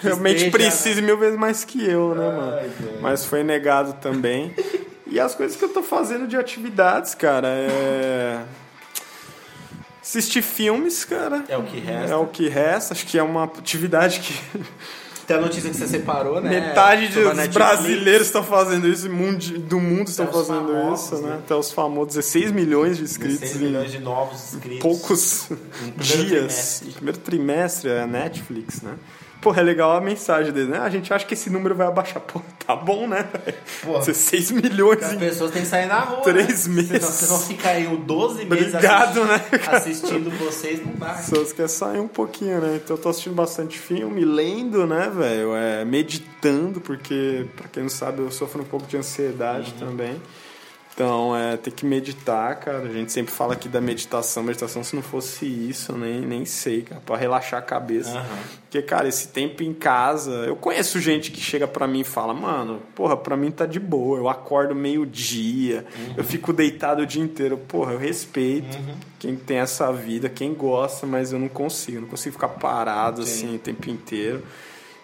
[0.08, 2.56] realmente esteja- precise mil vezes mais que eu, né, mano?
[2.56, 2.70] Ai.
[3.00, 4.54] Mas foi negado também.
[5.06, 8.42] E as coisas que eu tô fazendo de atividades, cara, é.
[10.02, 11.44] Assistir filmes, cara.
[11.48, 12.12] É o que resta.
[12.12, 12.94] É o que resta.
[12.94, 14.34] Acho que é uma atividade que
[15.26, 16.50] Tem a notícia que você separou, né?
[16.50, 21.30] metade dos brasileiros estão fazendo isso, do mundo estão fazendo famosos, isso, né?
[21.30, 21.40] né?
[21.44, 24.80] Até os famosos 16 milhões de 16 inscritos em milhões de novos inscritos.
[24.80, 25.48] poucos
[25.98, 26.18] dias.
[26.18, 26.90] trimestre.
[26.92, 28.94] Primeiro trimestre é a Netflix, né?
[29.40, 30.78] Porra, é legal a mensagem dele, né?
[30.80, 32.20] A gente acha que esse número vai abaixar.
[32.20, 33.26] Pô, tá bom, né?
[33.82, 34.00] Porra.
[34.00, 36.20] 16 milhões As em pessoas têm que sair na rua.
[36.22, 36.74] Três né?
[36.74, 36.90] meses.
[36.90, 39.78] Senão vocês vão ficar aí 12 meses Obrigado, né, cara?
[39.78, 41.14] assistindo vocês, não dá.
[41.14, 42.80] pessoas querem sair um pouquinho, né?
[42.84, 45.54] Então eu tô assistindo bastante filme, lendo, né, velho?
[45.56, 49.88] É, meditando, porque, pra quem não sabe, eu sofro um pouco de ansiedade Uhum.
[49.88, 50.20] também.
[51.00, 52.80] Então, é, tem que meditar, cara.
[52.80, 54.42] A gente sempre fala aqui da meditação.
[54.42, 57.00] Meditação, se não fosse isso, eu nem, nem sei, cara.
[57.00, 58.18] Pra relaxar a cabeça.
[58.18, 58.38] Aham.
[58.64, 60.30] Porque, cara, esse tempo em casa...
[60.30, 63.80] Eu conheço gente que chega pra mim e fala, mano, porra, pra mim tá de
[63.80, 64.18] boa.
[64.18, 65.86] Eu acordo meio-dia,
[66.18, 67.56] eu fico deitado o dia inteiro.
[67.56, 68.76] Porra, eu respeito
[69.18, 72.02] quem tem essa vida, quem gosta, mas eu não consigo.
[72.02, 74.42] Não consigo ficar parado, assim, o tempo inteiro.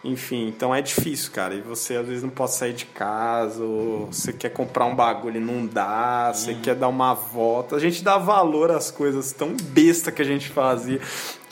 [0.06, 1.54] Enfim, então é difícil, cara.
[1.54, 5.36] E você às vezes não pode sair de casa, ou você quer comprar um bagulho
[5.36, 7.74] e não dá, você quer dar uma volta.
[7.76, 11.00] A gente dá valor às coisas tão besta que a gente fazia,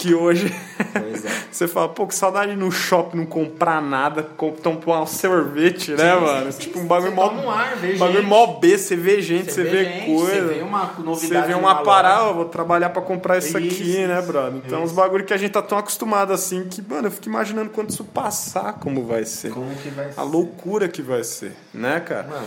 [0.05, 0.55] que hoje
[0.92, 1.28] Pois é.
[1.50, 5.92] você fala, pô, que saudade de ir no shopping não comprar nada, tomar um sorvete,
[5.92, 6.52] né, mano?
[6.52, 6.84] sim, tipo sim.
[6.84, 7.32] um bagulho Você mó.
[7.32, 8.28] um ar, vê bagulho gente.
[8.28, 10.48] mó B, você vê gente, você, vê, gente, coisa.
[10.48, 11.46] Você vê uma novidade.
[11.46, 14.62] Você vê uma parada, vou trabalhar pra comprar isso, aqui, Isso, né, isso, brother?
[14.64, 14.88] Então, isso.
[14.88, 17.90] os bagulho que a gente tá tão acostumado assim que, mano, eu fico imaginando quando
[17.90, 19.50] isso passar, como vai ser.
[19.50, 20.20] Como que vai ser?
[20.20, 22.26] A loucura que vai ser, né, cara?
[22.28, 22.46] Mano,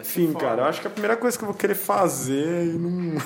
[0.00, 3.20] Enfim, cara, eu acho que a primeira coisa que eu vou querer fazer e não.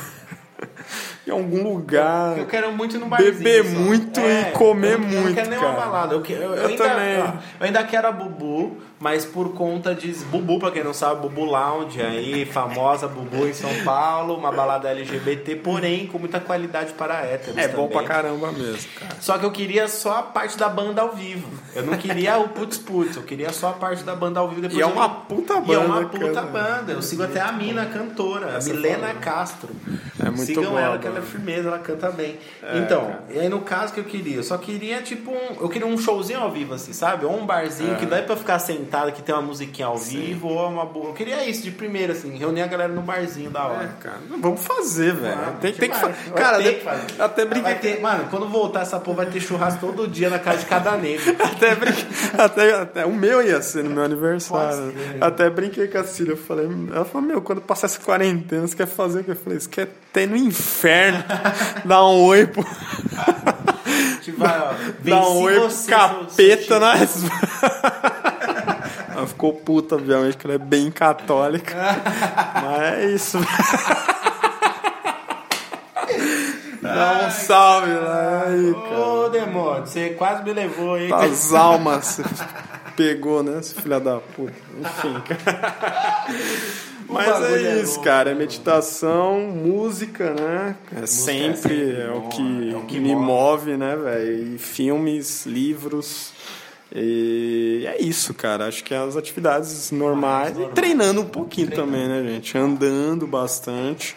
[1.28, 2.38] em algum lugar.
[2.38, 3.34] Eu quero muito ir no barzinho.
[3.34, 3.78] Beber só.
[3.78, 5.70] muito e comer eu não- Eu não muito, quero nem cara.
[5.72, 6.14] uma balada.
[6.14, 7.18] Eu, eu- eu ainda, também.
[7.22, 7.26] ó,
[7.60, 10.12] eu ainda quero a Bubu, mas por conta de.
[10.24, 14.88] Bubu, pra quem não sabe, Bubu Lounge aí, famosa Bubu em São Paulo, uma balada
[14.88, 17.56] LGBT, porém com muita qualidade para héteros.
[17.56, 18.08] É bom pra também.
[18.08, 19.16] caramba mesmo, cara.
[19.20, 21.48] Só que eu queria só a parte da banda ao vivo.
[21.74, 24.62] Eu não queria o putz putz, eu queria só a parte da banda ao vivo.
[24.62, 26.46] Depois E é eu- uma puta E é banda, uma puta cara.
[26.46, 26.92] banda.
[26.92, 29.20] Eu sigo até a mina cantora, a Essa é Milena foda.
[29.20, 29.68] Castro.
[30.20, 31.30] É muito Sigam boa a ela, que ela é banda.
[31.32, 32.38] firmeza, ela canta bem.
[32.74, 35.86] então, e aí no caso que eu queria, eu só queria tipo um, eu queria
[35.86, 37.24] um showzinho ao vivo assim, sabe?
[37.24, 37.96] Ou um barzinho É.
[37.96, 41.08] que dá pra ficar sentado, que tem uma musiquinha ao vivo, ou uma boa.
[41.10, 43.84] Eu queria isso de primeira assim, reunir a galera no barzinho da hora.
[43.84, 44.18] É, cara.
[44.40, 45.34] Vamos fazer, velho.
[45.38, 46.30] Ah, tem, tem que vai, fazer.
[46.30, 47.06] vai Cara, de- que fazer.
[47.22, 47.74] até Vai brinquei.
[47.94, 50.96] ter, mano, quando voltar essa porra vai ter churrasco todo dia na casa de cada
[50.96, 51.24] negro.
[51.58, 52.04] Até, brinquei,
[52.38, 54.92] até, até o meu ia ser no meu aniversário.
[55.20, 56.32] Até brinquei com a Cília.
[56.32, 59.30] Eu falei, ela falou, meu, quando passar essa quarentena, você quer fazer o que?
[59.32, 59.88] Eu falei, você quer
[60.18, 61.22] ter no inferno.
[61.84, 62.64] Dá um oi pro.
[64.40, 67.22] Ó, Dá venci um oi pro capeta nas.
[69.14, 71.76] Ela ficou puta, obviamente, que ela é bem católica.
[72.54, 73.38] Mas é isso.
[76.82, 78.98] Dá um salve lá aí, cara.
[78.98, 81.12] Ô, demônio, você quase me levou aí.
[81.12, 82.20] As almas
[82.96, 84.52] pegou, né, esse filho da puta.
[84.80, 86.26] Enfim, cara.
[87.08, 88.30] Mas é é isso, cara.
[88.30, 90.76] É meditação, música, né?
[90.94, 93.26] É sempre sempre é o que, é o que me move.
[93.26, 94.54] move, né, velho?
[94.54, 96.32] E filmes, livros.
[96.94, 98.66] E é isso, cara.
[98.66, 100.58] Acho que é as atividades normais.
[100.58, 102.56] E treinando um pouquinho também, né, gente?
[102.56, 104.16] Andando bastante.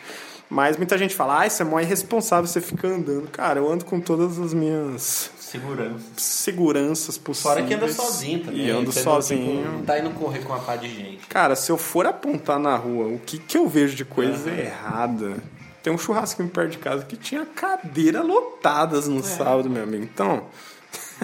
[0.50, 3.30] Mas muita gente fala, ah, isso é mó irresponsável você ficar andando.
[3.30, 6.06] Cara, eu ando com todas as minhas Segurança.
[6.18, 7.56] seguranças possíveis.
[7.56, 8.66] Fora que anda sozinho também.
[8.68, 9.58] E ando não, sozinho.
[9.64, 11.26] tipo, Não tá indo correr com uma pá de gente.
[11.28, 15.36] Cara, se eu for apontar na rua o que, que eu vejo de coisa errada.
[15.84, 19.10] Tem um churrasquinho perto de casa que tinha cadeira lotadas É.
[19.12, 20.04] no sábado, meu amigo.
[20.04, 20.44] Então,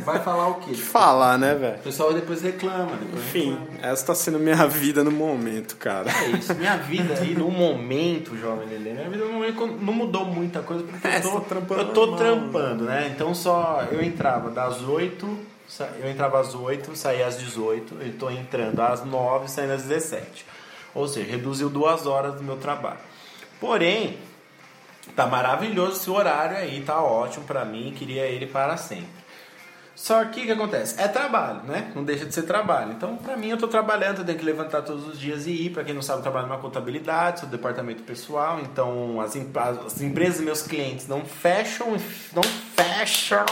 [0.03, 0.73] Vai falar o quê?
[0.73, 1.75] falar, né, velho?
[1.77, 2.95] O pessoal depois reclama.
[2.97, 3.91] Depois Enfim, reclama.
[3.91, 6.09] essa tá sendo minha vida no momento, cara.
[6.11, 6.53] É isso.
[6.55, 10.83] Minha vida aí, no momento, jovem Lelê, minha vida no momento não mudou muita coisa
[10.83, 13.11] porque É, eu tô, tá trampando eu tô normal, trampando, né?
[13.13, 15.37] Então só eu entrava das 8,
[15.67, 19.83] sa- eu entrava às 8, saía às 18, eu tô entrando às 9, saindo às
[19.83, 20.45] 17.
[20.95, 22.99] Ou seja, reduziu duas horas do meu trabalho.
[23.59, 24.17] Porém,
[25.15, 29.16] tá maravilhoso esse horário aí, tá ótimo pra mim, queria ele para sempre.
[29.97, 30.93] Só que o que acontece?
[31.01, 31.91] É trabalho, né?
[31.95, 32.91] Não deixa de ser trabalho.
[32.91, 35.71] Então, pra mim, eu tô trabalhando, eu tenho que levantar todos os dias e ir.
[35.71, 38.59] Pra quem não sabe, eu trabalho numa contabilidade, sou departamento pessoal.
[38.59, 41.97] Então, as, as empresas, meus clientes não fecham,
[42.31, 42.43] não
[42.75, 43.43] fecham.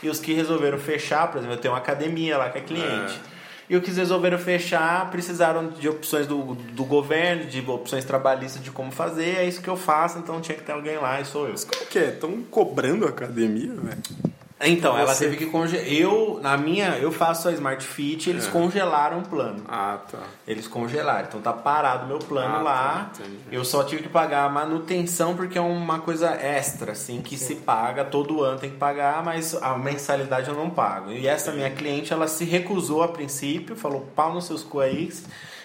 [0.00, 3.20] E os que resolveram fechar, por exemplo, eu tenho uma academia lá que é cliente.
[3.68, 8.70] E os que resolveram fechar precisaram de opções do, do governo, de opções trabalhistas de
[8.70, 9.38] como fazer.
[9.38, 11.54] É isso que eu faço, então tinha que ter alguém lá e sou eu.
[11.66, 12.10] Como que é?
[12.10, 14.30] Estão cobrando a academia, velho?
[14.62, 15.86] Então, ela Você- teve que congelar.
[15.86, 19.64] Eu, na minha, eu faço a Smart Fit, eles congelaram o plano.
[19.66, 20.18] Ah, tá.
[20.46, 21.26] Eles congelaram.
[21.28, 23.10] Então tá parado o meu plano Ah, lá.
[23.16, 27.38] tá, eu só tive que pagar a manutenção porque é uma coisa extra, assim, que
[27.38, 31.10] se paga, todo ano tem que pagar, mas a mensalidade eu não pago.
[31.10, 35.10] E essa minha cliente, ela se recusou a princípio, falou pau nos seus cu aí.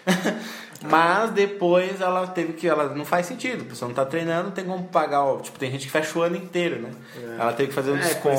[0.87, 2.67] Mas depois ela teve que.
[2.67, 5.23] Ela não faz sentido, a pessoa não tá treinando, não tem como pagar.
[5.23, 6.91] ó, Tipo, tem gente que fecha o ano inteiro, né?
[7.39, 8.29] Ela teve que fazer um É, desconto.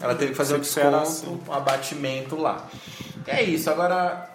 [0.00, 0.80] Ela teve que fazer um desconto,
[1.48, 2.66] um abatimento lá.
[3.26, 4.30] É isso, agora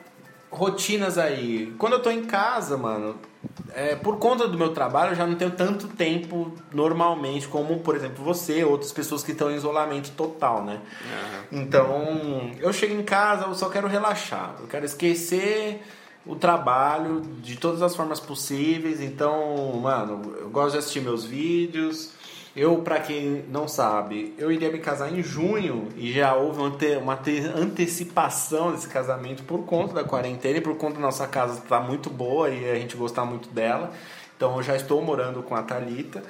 [0.51, 1.73] rotinas aí.
[1.77, 3.15] Quando eu tô em casa, mano,
[3.73, 7.95] é, por conta do meu trabalho, eu já não tenho tanto tempo normalmente, como, por
[7.95, 10.81] exemplo, você, outras pessoas que estão em isolamento total, né?
[11.51, 14.55] Então, eu chego em casa, eu só quero relaxar.
[14.59, 15.83] Eu quero esquecer
[16.25, 19.01] o trabalho de todas as formas possíveis.
[19.01, 22.11] Então, mano, eu gosto de assistir meus vídeos.
[22.55, 26.67] Eu, pra quem não sabe, eu iria me casar em junho e já houve uma,
[26.67, 31.27] ante- uma ante- antecipação desse casamento por conta da quarentena e por conta da nossa
[31.27, 33.93] casa estar muito boa e a gente gostar muito dela.
[34.35, 36.23] Então eu já estou morando com a Thalita.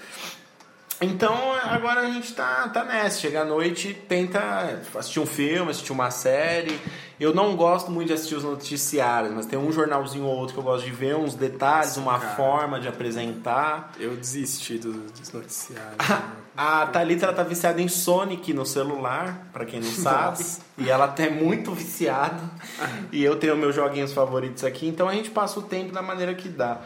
[1.01, 1.33] Então
[1.63, 3.21] agora a gente tá, tá nessa.
[3.21, 6.77] Chega à noite, tenta assistir um filme, assistir uma série.
[7.19, 10.59] Eu não gosto muito de assistir os noticiários, mas tem um jornalzinho ou outro que
[10.59, 13.91] eu gosto de ver, uns detalhes, uma forma de apresentar.
[13.99, 15.95] Eu desisti do- dos noticiários.
[16.61, 20.43] A Thalita ela tá viciada em Sonic no celular, pra quem não sabe.
[20.77, 22.37] E ela até é muito viciada.
[23.13, 26.33] E eu tenho meus joguinhos favoritos aqui, então a gente passa o tempo da maneira
[26.35, 26.77] que dá.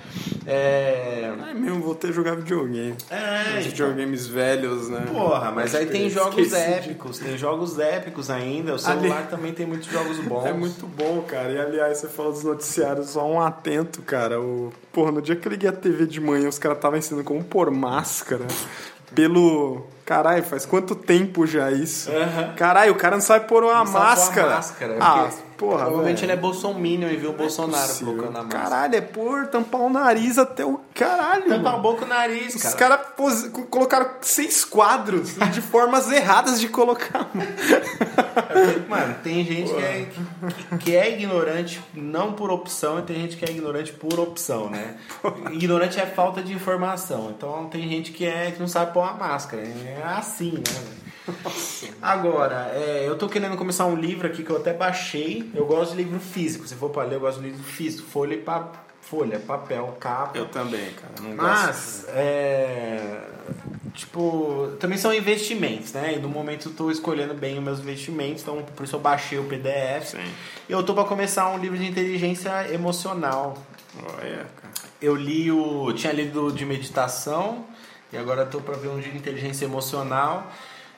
[0.46, 1.34] É.
[1.50, 2.96] É mesmo, vou ter jogar videogame.
[3.10, 5.06] É, Os videogames velhos, né?
[5.12, 8.76] Porra, mas aí tem jogos esqueci de- épicos, tem jogos épicos ainda.
[8.76, 11.52] O celular também tem muitos jogos É muito bom, cara.
[11.52, 14.40] E aliás, você falou dos noticiários, só um atento, cara.
[14.40, 14.72] O...
[14.92, 17.44] Porra, no dia que eu liguei a TV de manhã, os caras estavam ensinando como
[17.44, 18.46] pôr máscara.
[19.14, 19.86] Pelo.
[20.06, 22.12] Caralho, faz quanto tempo já isso?
[22.12, 22.54] Aham.
[22.56, 24.50] Caralho, o cara não sabe pôr uma Não sabe pôr máscara.
[24.56, 25.78] máscara, Ah, porque porra.
[25.86, 26.26] Provavelmente velho.
[26.26, 28.14] ele é bolsominion e viu o Bolsonaro Possível.
[28.16, 28.64] colocando a máscara.
[28.64, 30.80] Caralho, é pôr, tampar o nariz até o.
[30.93, 31.43] Caralho.
[31.43, 31.82] Tampa a mano.
[31.84, 32.76] boca o nariz, Os cara.
[32.76, 37.30] caras co- colocaram seis quadros de formas erradas de colocar.
[38.88, 43.38] Mano, tem gente que é, que- que é ignorante não por opção e tem gente
[43.38, 44.95] que é ignorante por opção, né?
[45.51, 47.34] Ignorante é falta de informação.
[47.36, 49.64] Então tem gente que, é, que não sabe pôr uma máscara.
[49.64, 51.34] É assim, né?
[52.01, 55.49] Agora, é, eu tô querendo começar um livro aqui que eu até baixei.
[55.54, 56.68] Eu gosto de livro físico.
[56.68, 58.08] Se for pra ler, eu gosto de livro físico.
[58.10, 60.38] Folha e pa- folha, papel, capa.
[60.38, 61.14] Eu também, cara.
[61.22, 63.20] Não Mas, é,
[63.93, 66.16] tipo, também são investimentos, né?
[66.16, 69.38] E no momento eu tô escolhendo bem os meus investimentos, então por isso eu baixei
[69.38, 70.12] o PDF.
[70.12, 70.34] Sim.
[70.68, 73.58] E eu tô para começar um livro de inteligência emocional.
[74.01, 74.74] Olha, cara.
[75.01, 75.91] Eu li o.
[75.93, 77.66] tinha lido de meditação
[78.12, 80.49] e agora tô para ver um de inteligência emocional.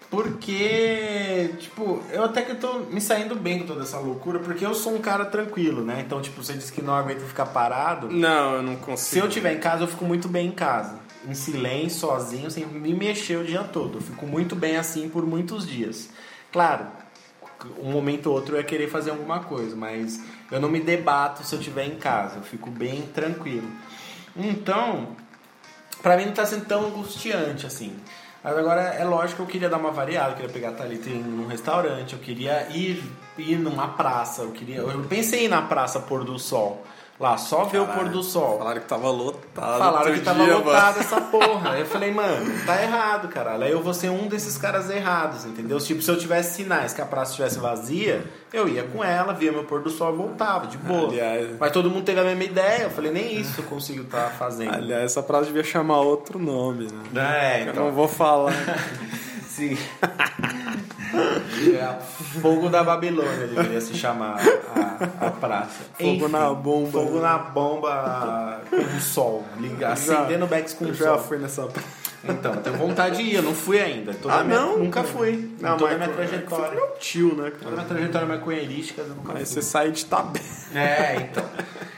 [0.09, 4.73] Porque, tipo, eu até que tô me saindo bem com toda essa loucura, porque eu
[4.75, 6.03] sou um cara tranquilo, né?
[6.05, 8.09] Então, tipo, você disse que não aguenta ficar parado.
[8.09, 9.25] Não, eu não Se consigo.
[9.25, 10.99] eu estiver em casa, eu fico muito bem em casa.
[11.27, 13.97] Em silêncio, sozinho, sem me mexer o dia todo.
[13.97, 16.09] Eu fico muito bem assim por muitos dias.
[16.51, 16.85] Claro,
[17.79, 21.43] um momento ou outro eu ia querer fazer alguma coisa, mas eu não me debato
[21.43, 22.37] se eu estiver em casa.
[22.37, 23.67] Eu fico bem tranquilo.
[24.37, 25.15] Então,
[26.01, 27.95] pra mim não tá sendo tão angustiante assim.
[28.45, 31.09] Mas agora é lógico que eu queria dar uma variada, eu queria pegar a Thalita
[31.09, 33.03] em um restaurante, eu queria ir,
[33.39, 34.81] ir numa praça, eu queria.
[34.81, 36.85] Eu pensei em ir na praça pôr do sol.
[37.17, 38.57] Lá, só ver o pôr do sol.
[38.57, 39.77] Falaram que tava lotado.
[39.79, 40.99] Falaram que tava dia, lotado mano.
[40.99, 41.71] essa porra.
[41.71, 43.63] Aí eu falei, mano, tá errado, caralho.
[43.63, 45.77] Aí eu vou ser um desses caras errados, entendeu?
[45.79, 49.49] Tipo, se eu tivesse sinais que a praça estivesse vazia, eu ia com ela, via
[49.49, 51.07] meu pôr do sol e voltava, de boa.
[51.07, 52.83] Aliás- Mas todo mundo teve a mesma ideia.
[52.83, 54.73] Eu falei, nem isso eu consigo estar fazendo.
[54.75, 57.59] Aliás, essa frase devia chamar outro nome, né?
[57.59, 57.85] É, Eu então.
[57.85, 58.51] não vou falar.
[59.47, 59.77] Sim.
[61.15, 61.95] É,
[62.41, 64.37] Fogo da Babilônia deveria se chamar
[65.19, 65.83] a, a praça.
[65.99, 66.91] Fogo na bomba.
[66.91, 69.43] Fogo na bomba com sol.
[69.57, 71.07] Liga, acendendo becks com Eu sol.
[71.07, 71.67] já fui nessa.
[72.27, 74.13] Então, tenho vontade de ir, eu não fui ainda.
[74.13, 74.77] Toda Ah, minha- não?
[74.79, 75.51] Nunca fui.
[75.59, 76.75] Não, toda mas minha foi trajetória.
[76.75, 77.71] meu tio, né, Toda a cara?
[77.75, 79.45] minha trajetória maconheirística, eu nunca Aí fui.
[79.45, 80.45] você sai de tabela.
[80.73, 81.43] É, então.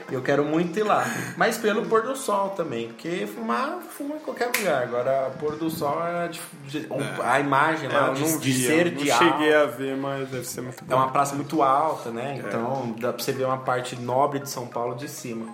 [0.10, 1.04] Eu quero muito ir lá.
[1.36, 2.88] Mas pelo pôr do sol também.
[2.88, 4.84] Porque fumar, fuma em qualquer lugar.
[4.84, 6.30] Agora, pôr do sol é.
[6.30, 6.40] de-
[6.80, 6.88] de-
[7.22, 9.74] a imagem lá de, não de vi, ser eu não de cheguei alto.
[9.74, 10.94] a ver, mas deve ser muito bom.
[10.94, 12.42] É uma praça muito alta, né?
[12.42, 15.46] Então dá pra você ver uma parte nobre de São Paulo de cima.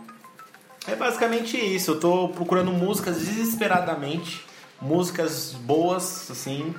[0.88, 1.92] É basicamente isso.
[1.92, 4.46] Eu tô procurando músicas desesperadamente.
[4.84, 6.76] Músicas boas, assim,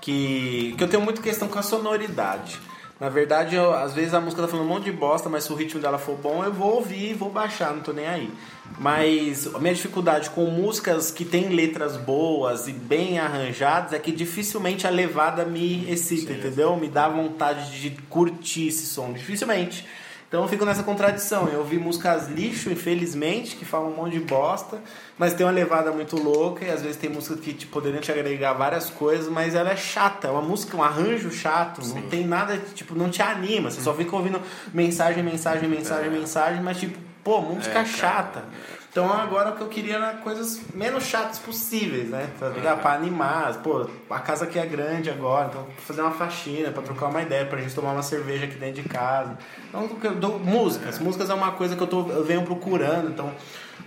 [0.00, 2.58] que, que eu tenho muito questão com a sonoridade.
[3.00, 5.52] Na verdade, eu- às vezes a música tá falando um monte de bosta, mas se
[5.52, 8.28] o ritmo dela for bom, eu vou ouvir e vou baixar, não tô nem aí.
[8.78, 14.10] Mas a minha dificuldade com músicas que têm letras boas e bem arranjadas é que
[14.12, 16.76] dificilmente a levada me excita, entendeu?
[16.76, 19.86] Me dá vontade de curtir esse som, dificilmente.
[20.28, 21.48] Então eu fico nessa contradição.
[21.48, 24.78] Eu ouvi músicas lixo, infelizmente, que falam um monte de bosta,
[25.16, 28.12] mas tem uma levada muito louca e às vezes tem músicas que tipo, poderiam te
[28.12, 30.28] agregar várias coisas, mas ela é chata.
[30.28, 33.70] É uma música, um arranjo chato, não tem nada, tipo, não te anima.
[33.70, 34.40] Você só fica ouvindo
[34.72, 38.44] mensagem, mensagem, mensagem, mensagem, mas tipo, pô, música chata.
[38.98, 42.28] Então agora o que eu queria era coisas menos chatas possíveis, né?
[42.52, 43.54] Ligar, pra animar.
[43.62, 47.22] Pô, a casa aqui é grande agora, então pra fazer uma faxina, pra trocar uma
[47.22, 49.38] ideia, pra gente tomar uma cerveja aqui dentro de casa.
[49.68, 50.98] Então músicas.
[50.98, 53.32] Músicas é uma coisa que eu, tô, eu venho procurando, então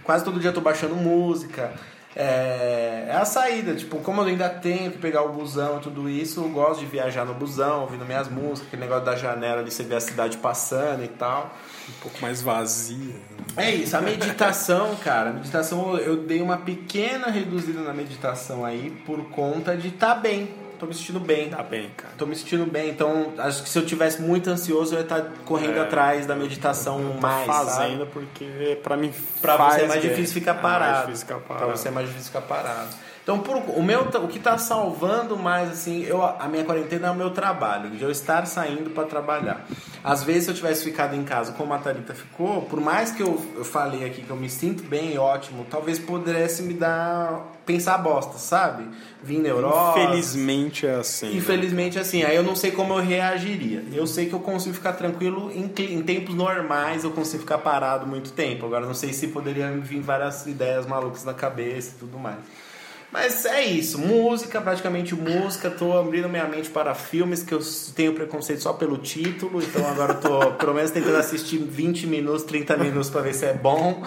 [0.02, 1.74] quase todo dia eu tô baixando música.
[2.16, 6.10] É, é a saída, tipo, como eu ainda tenho que pegar o busão e tudo
[6.10, 9.72] isso, eu gosto de viajar no busão, ouvindo minhas músicas, aquele negócio da janela ali,
[9.72, 11.54] você vê a cidade passando e tal.
[11.90, 13.16] Um pouco mais vazia.
[13.58, 18.92] É isso, a meditação, cara, a meditação eu dei uma pequena reduzida na meditação aí
[19.06, 20.50] por conta de estar bem.
[20.80, 21.50] Tô me sentindo bem.
[21.50, 22.12] Tá bem, cara.
[22.18, 25.22] Tô me sentindo bem, então acho que se eu tivesse muito ansioso eu ia estar
[25.46, 25.82] correndo É.
[25.82, 28.12] atrás da meditação mais, fazendo sabe?
[28.12, 30.10] porque pra mim Pra faz você é mais bem.
[30.10, 30.92] difícil ficar É parado.
[30.94, 31.78] mais difícil ficar Pra parado.
[31.78, 32.88] você é mais difícil ficar parado.
[33.32, 37.12] Então, por, o, meu, o que tá salvando mais, assim, eu, a minha quarentena é
[37.12, 39.66] o meu trabalho, de eu estar saindo para trabalhar.
[40.04, 43.24] Às vezes, se eu tivesse ficado em casa como a Thalita ficou, por mais que
[43.24, 47.54] eu, eu falei aqui que eu me sinto bem, ótimo, talvez pudesse me dar.
[47.66, 48.84] pensar bosta, sabe?
[49.24, 50.00] Vir neurose.
[50.00, 51.28] Infelizmente é assim.
[51.28, 51.38] né?
[51.38, 53.82] Infelizmente, assim, aí eu não sei como eu reagiria.
[53.94, 58.06] Eu sei que eu consigo ficar tranquilo em, em tempos normais, eu consigo ficar parado
[58.06, 58.66] muito tempo.
[58.66, 62.40] Agora, não sei se poderia me vir várias ideias malucas na cabeça e tudo mais.
[63.12, 65.70] Mas é isso, música, praticamente música.
[65.70, 67.60] Tô abrindo minha mente para filmes que eu
[67.94, 72.44] tenho preconceito só pelo título, então agora eu tô pelo menos tentando assistir 20 minutos,
[72.44, 74.02] 30 minutos para ver se é bom.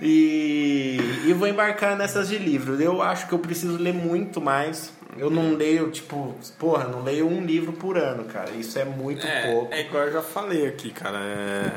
[0.00, 2.80] E, e vou embarcar nessas de livros.
[2.80, 4.92] Eu acho que eu preciso ler muito mais.
[5.18, 8.50] Eu não leio, tipo, porra, não leio um livro por ano, cara.
[8.52, 9.74] Isso é muito É, pouco.
[9.74, 11.18] é igual eu já falei aqui, cara.
[11.18, 11.72] É,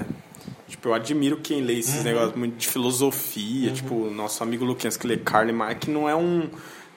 [0.71, 1.79] Tipo, eu admiro quem lê Uhum.
[1.79, 3.71] esses negócios muito de filosofia.
[3.71, 6.49] Tipo, nosso amigo Luquinhas que lê Karl Marx, que não é um.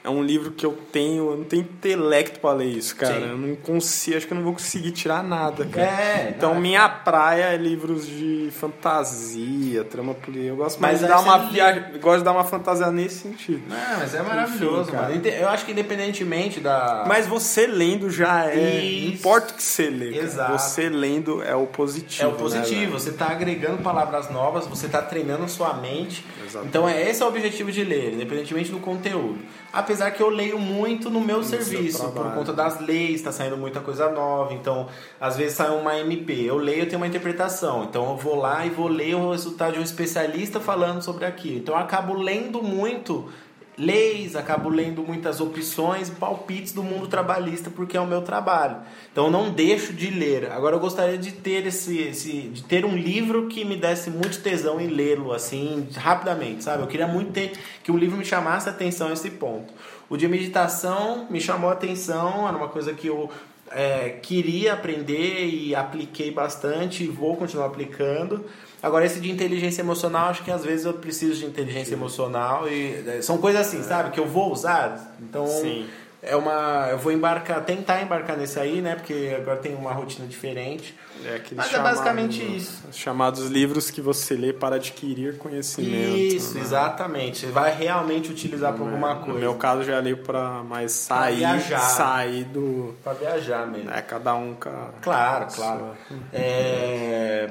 [0.05, 1.31] É um livro que eu tenho.
[1.31, 3.15] Eu não tenho intelecto pra ler isso, cara.
[3.15, 3.23] Sim.
[3.31, 4.19] Eu não consigo.
[4.19, 5.87] Acho que eu não vou conseguir tirar nada, cara.
[5.87, 10.47] É, Então, não, é minha praia é livros de fantasia, trama política.
[10.49, 11.85] Eu gosto mais Mas de dar uma lê- viagem.
[12.01, 13.63] Gosto de dar uma fantasia nesse sentido.
[13.69, 15.05] Não, mas é maravilhoso, cara.
[15.05, 15.17] mano.
[15.17, 17.05] Inde- Eu acho que independentemente da.
[17.09, 18.57] Mas você lendo já é.
[18.57, 19.15] Não Isso.
[19.15, 20.11] importa o que você lê.
[20.13, 20.25] cara.
[20.25, 20.53] Exato.
[20.53, 22.23] Você lendo é o positivo.
[22.25, 22.93] É o né, positivo, velho?
[22.93, 26.25] você está agregando palavras novas, você está treinando a sua mente.
[26.45, 26.69] Exatamente.
[26.69, 29.39] Então é esse é o objetivo de ler, independentemente do conteúdo.
[29.75, 33.57] Apesar que eu leio muito no meu seu serviço, por conta das leis, está saindo
[33.57, 34.55] muita coisa nova.
[34.55, 34.87] Então,
[35.21, 37.83] às vezes sai uma MP, eu leio, eu tenho uma interpretação.
[37.83, 41.59] Então eu vou lá e vou ler o resultado de um especialista falando sobre aquilo.
[41.59, 43.29] Então eu acabo lendo muito
[43.77, 48.77] leis, acabo lendo muitas opções palpites do mundo trabalhista porque é o meu trabalho.
[49.11, 50.51] Então eu não deixo de ler.
[50.53, 54.41] Agora eu gostaria de ter esse, esse de ter um livro que me desse muito
[54.41, 56.83] tesão em lê-lo assim, rapidamente, sabe?
[56.83, 57.53] Eu queria muito ter
[57.83, 59.73] que o livro me chamasse a atenção a esse ponto.
[60.09, 63.31] O de meditação me chamou a atenção, era uma coisa que eu
[63.71, 68.45] é, queria aprender e apliquei bastante e vou continuar aplicando.
[68.85, 73.03] Agora, esse de inteligência emocional, acho que às vezes eu preciso de inteligência emocional e
[73.07, 74.11] é, são coisas assim, sabe?
[74.11, 75.15] Que eu vou usar.
[75.21, 75.87] Então, Sim.
[76.23, 76.89] é uma.
[76.91, 78.95] Eu vou embarcar, tentar embarcar nesse aí, né?
[78.97, 80.95] Porque agora tem uma rotina diferente.
[81.25, 82.83] É Mas é chamados- basicamente isso.
[82.91, 86.17] os Chamados livros que você lê para adquirir conhecimento.
[86.19, 86.61] Isso, né?
[86.61, 87.47] exatamente.
[87.47, 89.41] Você vai realmente utilizar para alguma No coisa.
[89.41, 91.79] meu caso, já leio para mais sair, viajar.
[91.79, 92.95] sair do.
[93.03, 93.91] Pra viajar mesmo.
[93.91, 94.55] É, cada um.
[94.55, 95.91] ca- Claro, claro.
[96.33, 97.49] É,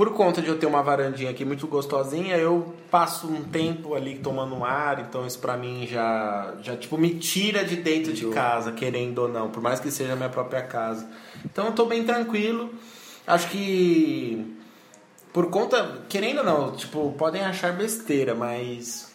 [0.00, 4.18] por conta de eu ter uma varandinha aqui muito gostosinha, eu passo um tempo ali
[4.18, 8.26] tomando um ar, então isso pra mim já, já tipo, me tira de dentro de
[8.28, 11.06] casa, querendo ou não, por mais que seja a minha própria casa.
[11.44, 12.72] Então eu tô bem tranquilo.
[13.26, 14.56] Acho que
[15.34, 19.14] por conta, querendo ou não, tipo, podem achar besteira, mas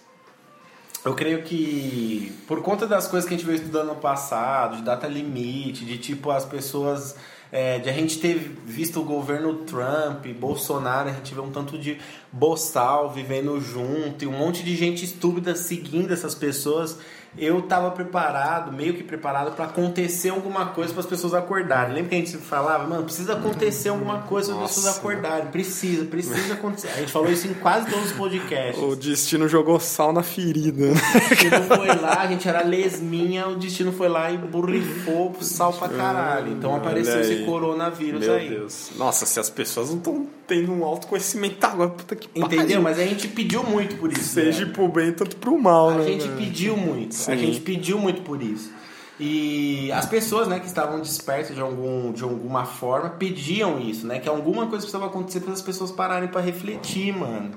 [1.03, 4.83] eu creio que por conta das coisas que a gente veio estudando no passado, de
[4.83, 7.15] data limite, de tipo as pessoas.
[7.55, 8.35] É, de a gente ter
[8.65, 11.97] visto o governo Trump, Bolsonaro, a gente vê um tanto de
[12.29, 16.99] boçal vivendo junto e um monte de gente estúpida seguindo essas pessoas.
[17.37, 21.93] Eu tava preparado, meio que preparado para acontecer alguma coisa para as pessoas acordarem.
[21.93, 25.47] Lembra que a gente falava, mano, precisa acontecer alguma coisa para as pessoas acordarem.
[25.47, 26.87] Precisa, precisa acontecer.
[26.89, 28.81] A gente falou isso em quase todos os podcasts.
[28.81, 30.85] O destino jogou sal na ferida.
[30.85, 35.73] O destino foi lá, a gente era lesminha, o destino foi lá e borrifou sal
[35.73, 36.51] pra caralho.
[36.53, 37.45] Então Olha apareceu esse aí.
[37.45, 38.49] coronavírus Meu aí.
[38.49, 38.91] Deus.
[38.97, 42.57] Nossa, se as pessoas não estão tendo um autoconhecimento agora, puta que Entendeu?
[42.59, 42.81] pariu.
[42.81, 44.23] Mas a gente pediu muito por isso.
[44.35, 44.71] Seja né?
[44.71, 46.05] pro bem, tanto pro mal, A né?
[46.05, 46.37] gente velho?
[46.37, 47.15] pediu muito.
[47.31, 47.45] A Sim.
[47.45, 48.71] gente pediu muito por isso.
[49.19, 54.19] E as pessoas, né, que estavam despertas de, algum, de alguma forma, pediam isso, né?
[54.19, 57.51] Que alguma coisa precisava acontecer para as pessoas pararem para refletir, mano.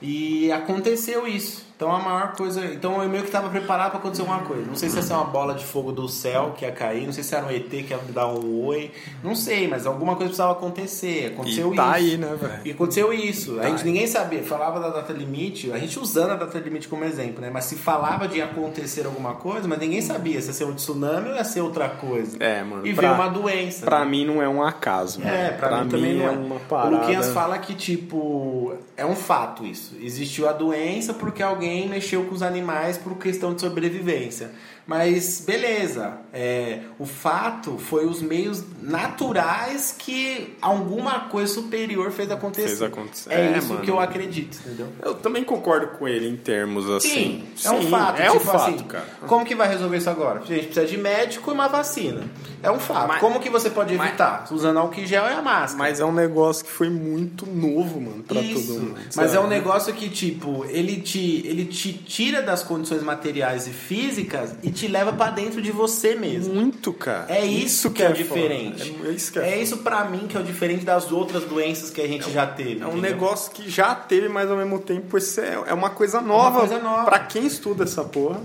[0.00, 1.69] E aconteceu isso.
[1.80, 2.62] Então a maior coisa.
[2.66, 4.66] Então eu meio que tava preparado para acontecer alguma coisa.
[4.66, 7.12] Não sei se ia ser uma bola de fogo do céu que ia cair, não
[7.14, 8.90] sei se era um ET que ia me dar um oi.
[9.24, 11.32] Não sei, mas alguma coisa precisava acontecer.
[11.32, 12.10] Aconteceu E tá isso.
[12.12, 12.60] aí, né, velho?
[12.66, 13.58] E aconteceu isso.
[13.58, 13.68] a Tá.
[13.70, 14.42] gente ninguém sabia.
[14.42, 17.48] Falava da data limite, a gente usando a data limite como exemplo, né?
[17.50, 21.30] Mas se falava de acontecer alguma coisa, mas ninguém sabia se ia ser um tsunami
[21.30, 22.36] ou ia ser outra coisa.
[22.40, 22.86] É, mano.
[22.86, 23.86] E pra- veio uma doença.
[23.86, 24.04] Pra né?
[24.04, 25.22] mim não é um acaso.
[25.22, 25.56] É, mano.
[25.58, 26.30] pra, mim, também não é.
[26.30, 26.94] uma parada.
[26.94, 29.96] O Luquinhas fala que, tipo, é um fato isso.
[29.98, 34.50] Existiu a doença porque alguém mexeu com os animais por questão de sobrevivência.
[34.86, 36.18] Mas, beleza.
[36.32, 42.68] É, o fato foi os meios naturais que alguma coisa superior fez acontecer.
[42.68, 43.32] Fez acontecer.
[43.32, 43.80] É, É, isso mano.
[43.80, 44.86] que eu acredito, entendeu?
[45.02, 47.08] Eu também concordo com ele em termos assim.
[47.08, 48.20] Sim, é um fato.
[48.20, 49.06] É um tipo fato, assim, cara.
[49.26, 50.40] Como que vai resolver isso agora?
[50.40, 52.22] A gente precisa de médico e uma vacina.
[52.62, 53.08] É um fato.
[53.08, 54.46] Mas- como que você pode mas- evitar?
[54.50, 55.78] Usando álcool em gel e a máscara.
[55.78, 58.66] Mas é um negócio que foi muito novo, mano, pra Isso.
[58.68, 58.94] todo mundo.
[58.96, 59.36] Mas sabe?
[59.36, 64.54] é um negócio que, tipo, ele te, ele te tira das condições materiais e físicas
[64.62, 66.54] e te leva pra dentro de você mesmo.
[66.54, 67.26] Muito, cara.
[67.28, 68.18] É isso, que é, foda.
[68.18, 68.96] diferente.
[69.04, 71.90] É isso que é, É isso pra mim que é o diferente das outras doenças
[71.90, 72.82] que a gente já teve.
[72.82, 73.10] É um entendeu?
[73.10, 76.60] negócio que já teve, mas ao mesmo tempo isso é, é uma coisa nova.
[76.60, 77.04] coisa nova.
[77.04, 78.40] Pra quem estuda essa porra.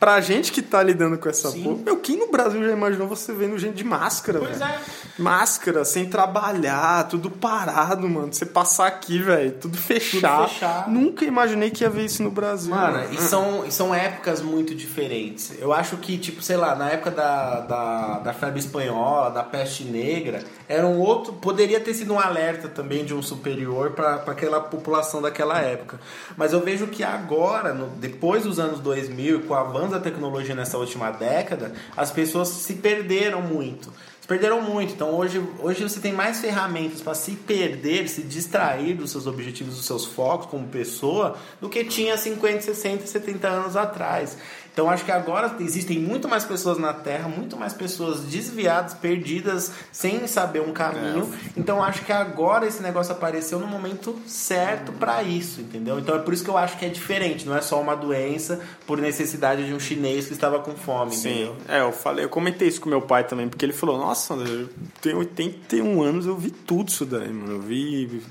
[0.00, 1.62] Pra gente que tá lidando com essa Sim.
[1.62, 1.76] porra.
[1.84, 4.70] Meu, quem no Brasil já imaginou você vendo gente de máscara, Pois velho?
[4.72, 4.78] é.
[5.18, 8.32] Máscara, sem trabalhar, tudo parado, mano.
[8.32, 10.48] Você passar aqui, velho, tudo fechado.
[10.48, 10.90] fechado.
[10.90, 12.74] Nunca imaginei que ia ver isso no Brasil.
[12.74, 15.52] Mano, e são, e são épocas muito diferentes.
[15.60, 19.84] Eu acho que, tipo, sei lá, na época da, da, da febre espanhola, da peste
[19.84, 21.34] negra, era um outro.
[21.34, 26.00] Poderia ter sido um alerta também de um superior para aquela população daquela época.
[26.38, 30.54] Mas eu vejo que agora, no- depois dos anos 2000, com o avanço da tecnologia
[30.54, 33.92] nessa última década, as pessoas se perderam muito.
[34.20, 34.92] Se perderam muito.
[34.92, 39.76] Então hoje, hoje você tem mais ferramentas para se perder, se distrair dos seus objetivos,
[39.76, 44.38] dos seus focos como pessoa, do que tinha 50, 60, 70 anos atrás.
[44.72, 49.72] Então acho que agora existem muito mais pessoas na Terra, muito mais pessoas desviadas, perdidas,
[49.92, 51.30] sem saber um caminho.
[51.56, 55.98] Então acho que agora esse negócio apareceu no momento certo para isso, entendeu?
[55.98, 58.60] Então é por isso que eu acho que é diferente, não é só uma doença
[58.86, 61.56] por necessidade de um chinês que estava com fome, Sim, entendeu?
[61.68, 64.68] é, eu falei, eu comentei isso com meu pai também, porque ele falou, nossa, eu
[65.00, 67.52] tenho 81 anos, eu vi tudo isso daí, mano.
[67.54, 68.22] Eu vi.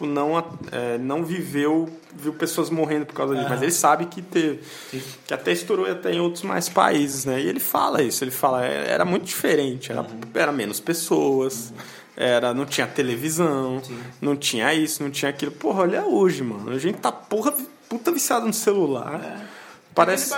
[0.00, 0.38] É, Tipo, não,
[0.72, 4.60] é, não viveu, viu pessoas morrendo por causa disso, mas ele sabe que teve.
[5.26, 7.40] Que até estourou até em outros mais países, né?
[7.40, 11.72] E ele fala isso, ele fala, é, era muito diferente, era, era menos pessoas.
[12.16, 13.80] Era, não tinha televisão,
[14.20, 15.52] não tinha isso, não tinha aquilo.
[15.52, 16.70] Porra, olha hoje, mano.
[16.70, 17.54] A gente tá porra,
[17.88, 19.48] puta viciado no celular.
[19.92, 20.32] Parece,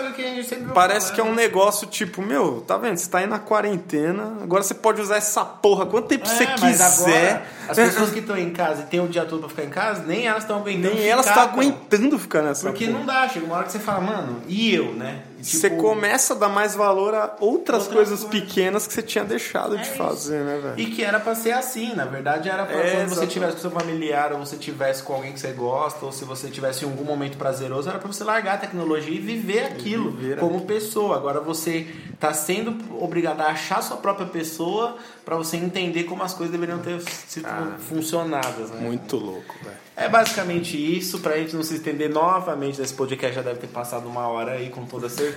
[0.74, 1.42] Parece que é um né?
[1.42, 2.96] negócio tipo, meu, tá vendo?
[2.96, 6.57] Você tá aí na quarentena, agora você pode usar essa porra quanto tempo você É,
[6.59, 6.86] mas quiser.
[7.30, 9.68] agora, as pessoas que estão em casa e tem o dia todo pra ficar em
[9.70, 10.94] casa, nem elas estão aguentando.
[10.94, 11.61] Nem elas ficar, estão pô.
[11.61, 12.98] aguentando ficar nessa Porque porra.
[12.98, 15.20] não dá, chega uma hora que você fala, mano, e eu, né?
[15.43, 18.30] E, Você tipo, começa a dar mais valor a outras coisas coisas.
[18.47, 20.74] pequenas que você tinha deixado de É fazer, né, velho?
[20.80, 23.32] E que era pra ser assim, na verdade era pra É, quando você exatamente.
[23.32, 26.49] tivesse com seu familiar, ou você tivesse com alguém que você gosta, ou se você
[26.49, 30.38] tivesse em algum momento prazeroso, era pra você largar a tecnologia e viver aquilo viver
[30.38, 31.16] como pessoa.
[31.16, 31.86] Agora você
[32.20, 36.78] tá sendo obrigado a achar sua própria pessoa pra você entender como as coisas deveriam
[36.78, 37.49] ter sido
[37.88, 38.80] funcionadas, né?
[38.80, 39.76] Muito louco, velho.
[39.95, 44.09] É basicamente isso, pra gente não se estender novamente nesse podcast, já deve ter passado
[44.09, 45.31] uma hora aí com toda certeza.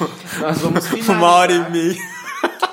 [0.40, 1.16] Nós vamos finalizar.
[1.16, 2.21] Uma hora e meia.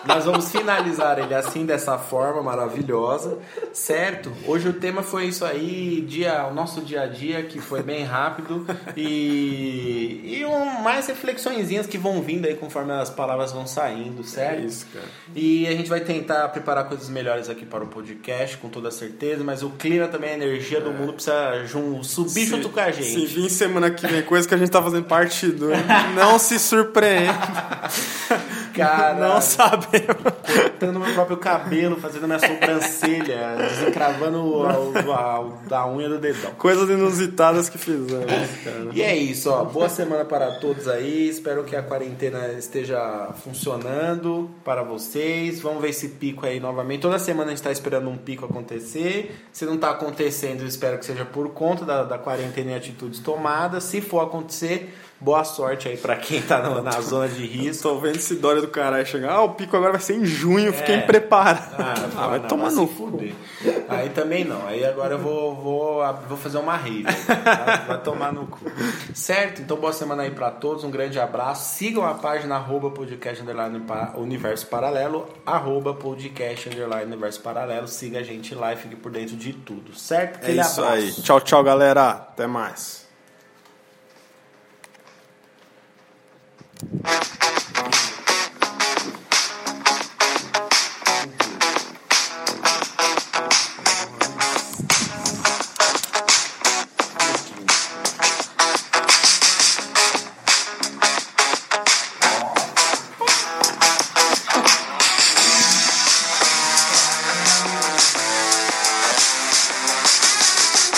[0.10, 3.38] Nós vamos finalizar ele assim, dessa forma maravilhosa,
[3.72, 4.34] certo?
[4.48, 8.04] Hoje o tema foi isso aí, dia, o nosso dia a dia, que foi bem
[8.04, 8.66] rápido,
[8.98, 14.64] e, e um, mais reflexõezinhas que vão vindo aí conforme as palavras vão saindo, certo?
[14.64, 15.06] É isso, cara.
[15.36, 19.44] E a gente vai tentar preparar coisas melhores aqui para o podcast, com toda certeza,
[19.44, 21.68] mas o clima também, a energia do mundo precisa
[22.02, 23.12] subir junto com a gente.
[23.12, 25.68] Se vir semana que vem coisa que a gente tá fazendo parte do.
[26.16, 27.30] Não se surpreenda.
[28.74, 29.42] Cara, Não
[30.02, 36.52] cortando meu próprio cabelo, fazendo minha sobrancelha, desencravando o- a, a, a unha do dedão.
[36.52, 38.26] Coisas inusitadas que fizemos,
[38.64, 38.90] cara.
[38.94, 39.64] E é isso, ó.
[39.64, 41.28] Boa semana para todos aí.
[41.30, 45.60] Espero que a quarentena esteja funcionando para vocês.
[45.62, 47.02] Vamos ver esse pico aí novamente.
[47.02, 49.36] Toda semana a gente está esperando um pico acontecer.
[49.52, 53.84] Se não está acontecendo, espero que seja por conta da, da quarentena e atitudes tomadas.
[53.84, 57.84] Se for acontecer, boa sorte aí para quem tá no- na zona de risco.
[57.84, 59.32] Tô vendo esse Dória do caralho chegar.
[59.34, 61.02] Ah, o pico agora vai ser em junho, fiquei É.
[61.02, 61.76] preparado.
[61.78, 63.34] Ah, Ah, vai não, tomar no fuder.
[63.90, 64.66] Aí também não.
[64.68, 67.04] Aí agora eu vou, vou, vou fazer uma rave.
[67.50, 68.60] Vai, vai tomar no cu.
[69.14, 69.62] Certo?
[69.62, 70.84] Então boa semana aí pra todos.
[70.84, 71.76] Um grande abraço.
[71.76, 73.82] Sigam a página arroba podcast underline
[74.16, 75.28] universo paralelo.
[75.46, 77.88] Arroba podcast underline universo paralelo.
[77.88, 79.94] Siga a gente lá e fique por dentro de tudo.
[79.98, 80.36] Certo?
[80.36, 80.98] É Aquele isso abraço.
[81.04, 81.12] aí.
[81.24, 82.10] Tchau, tchau, galera.
[82.12, 83.09] Até mais.
[86.82, 88.09] Thank you.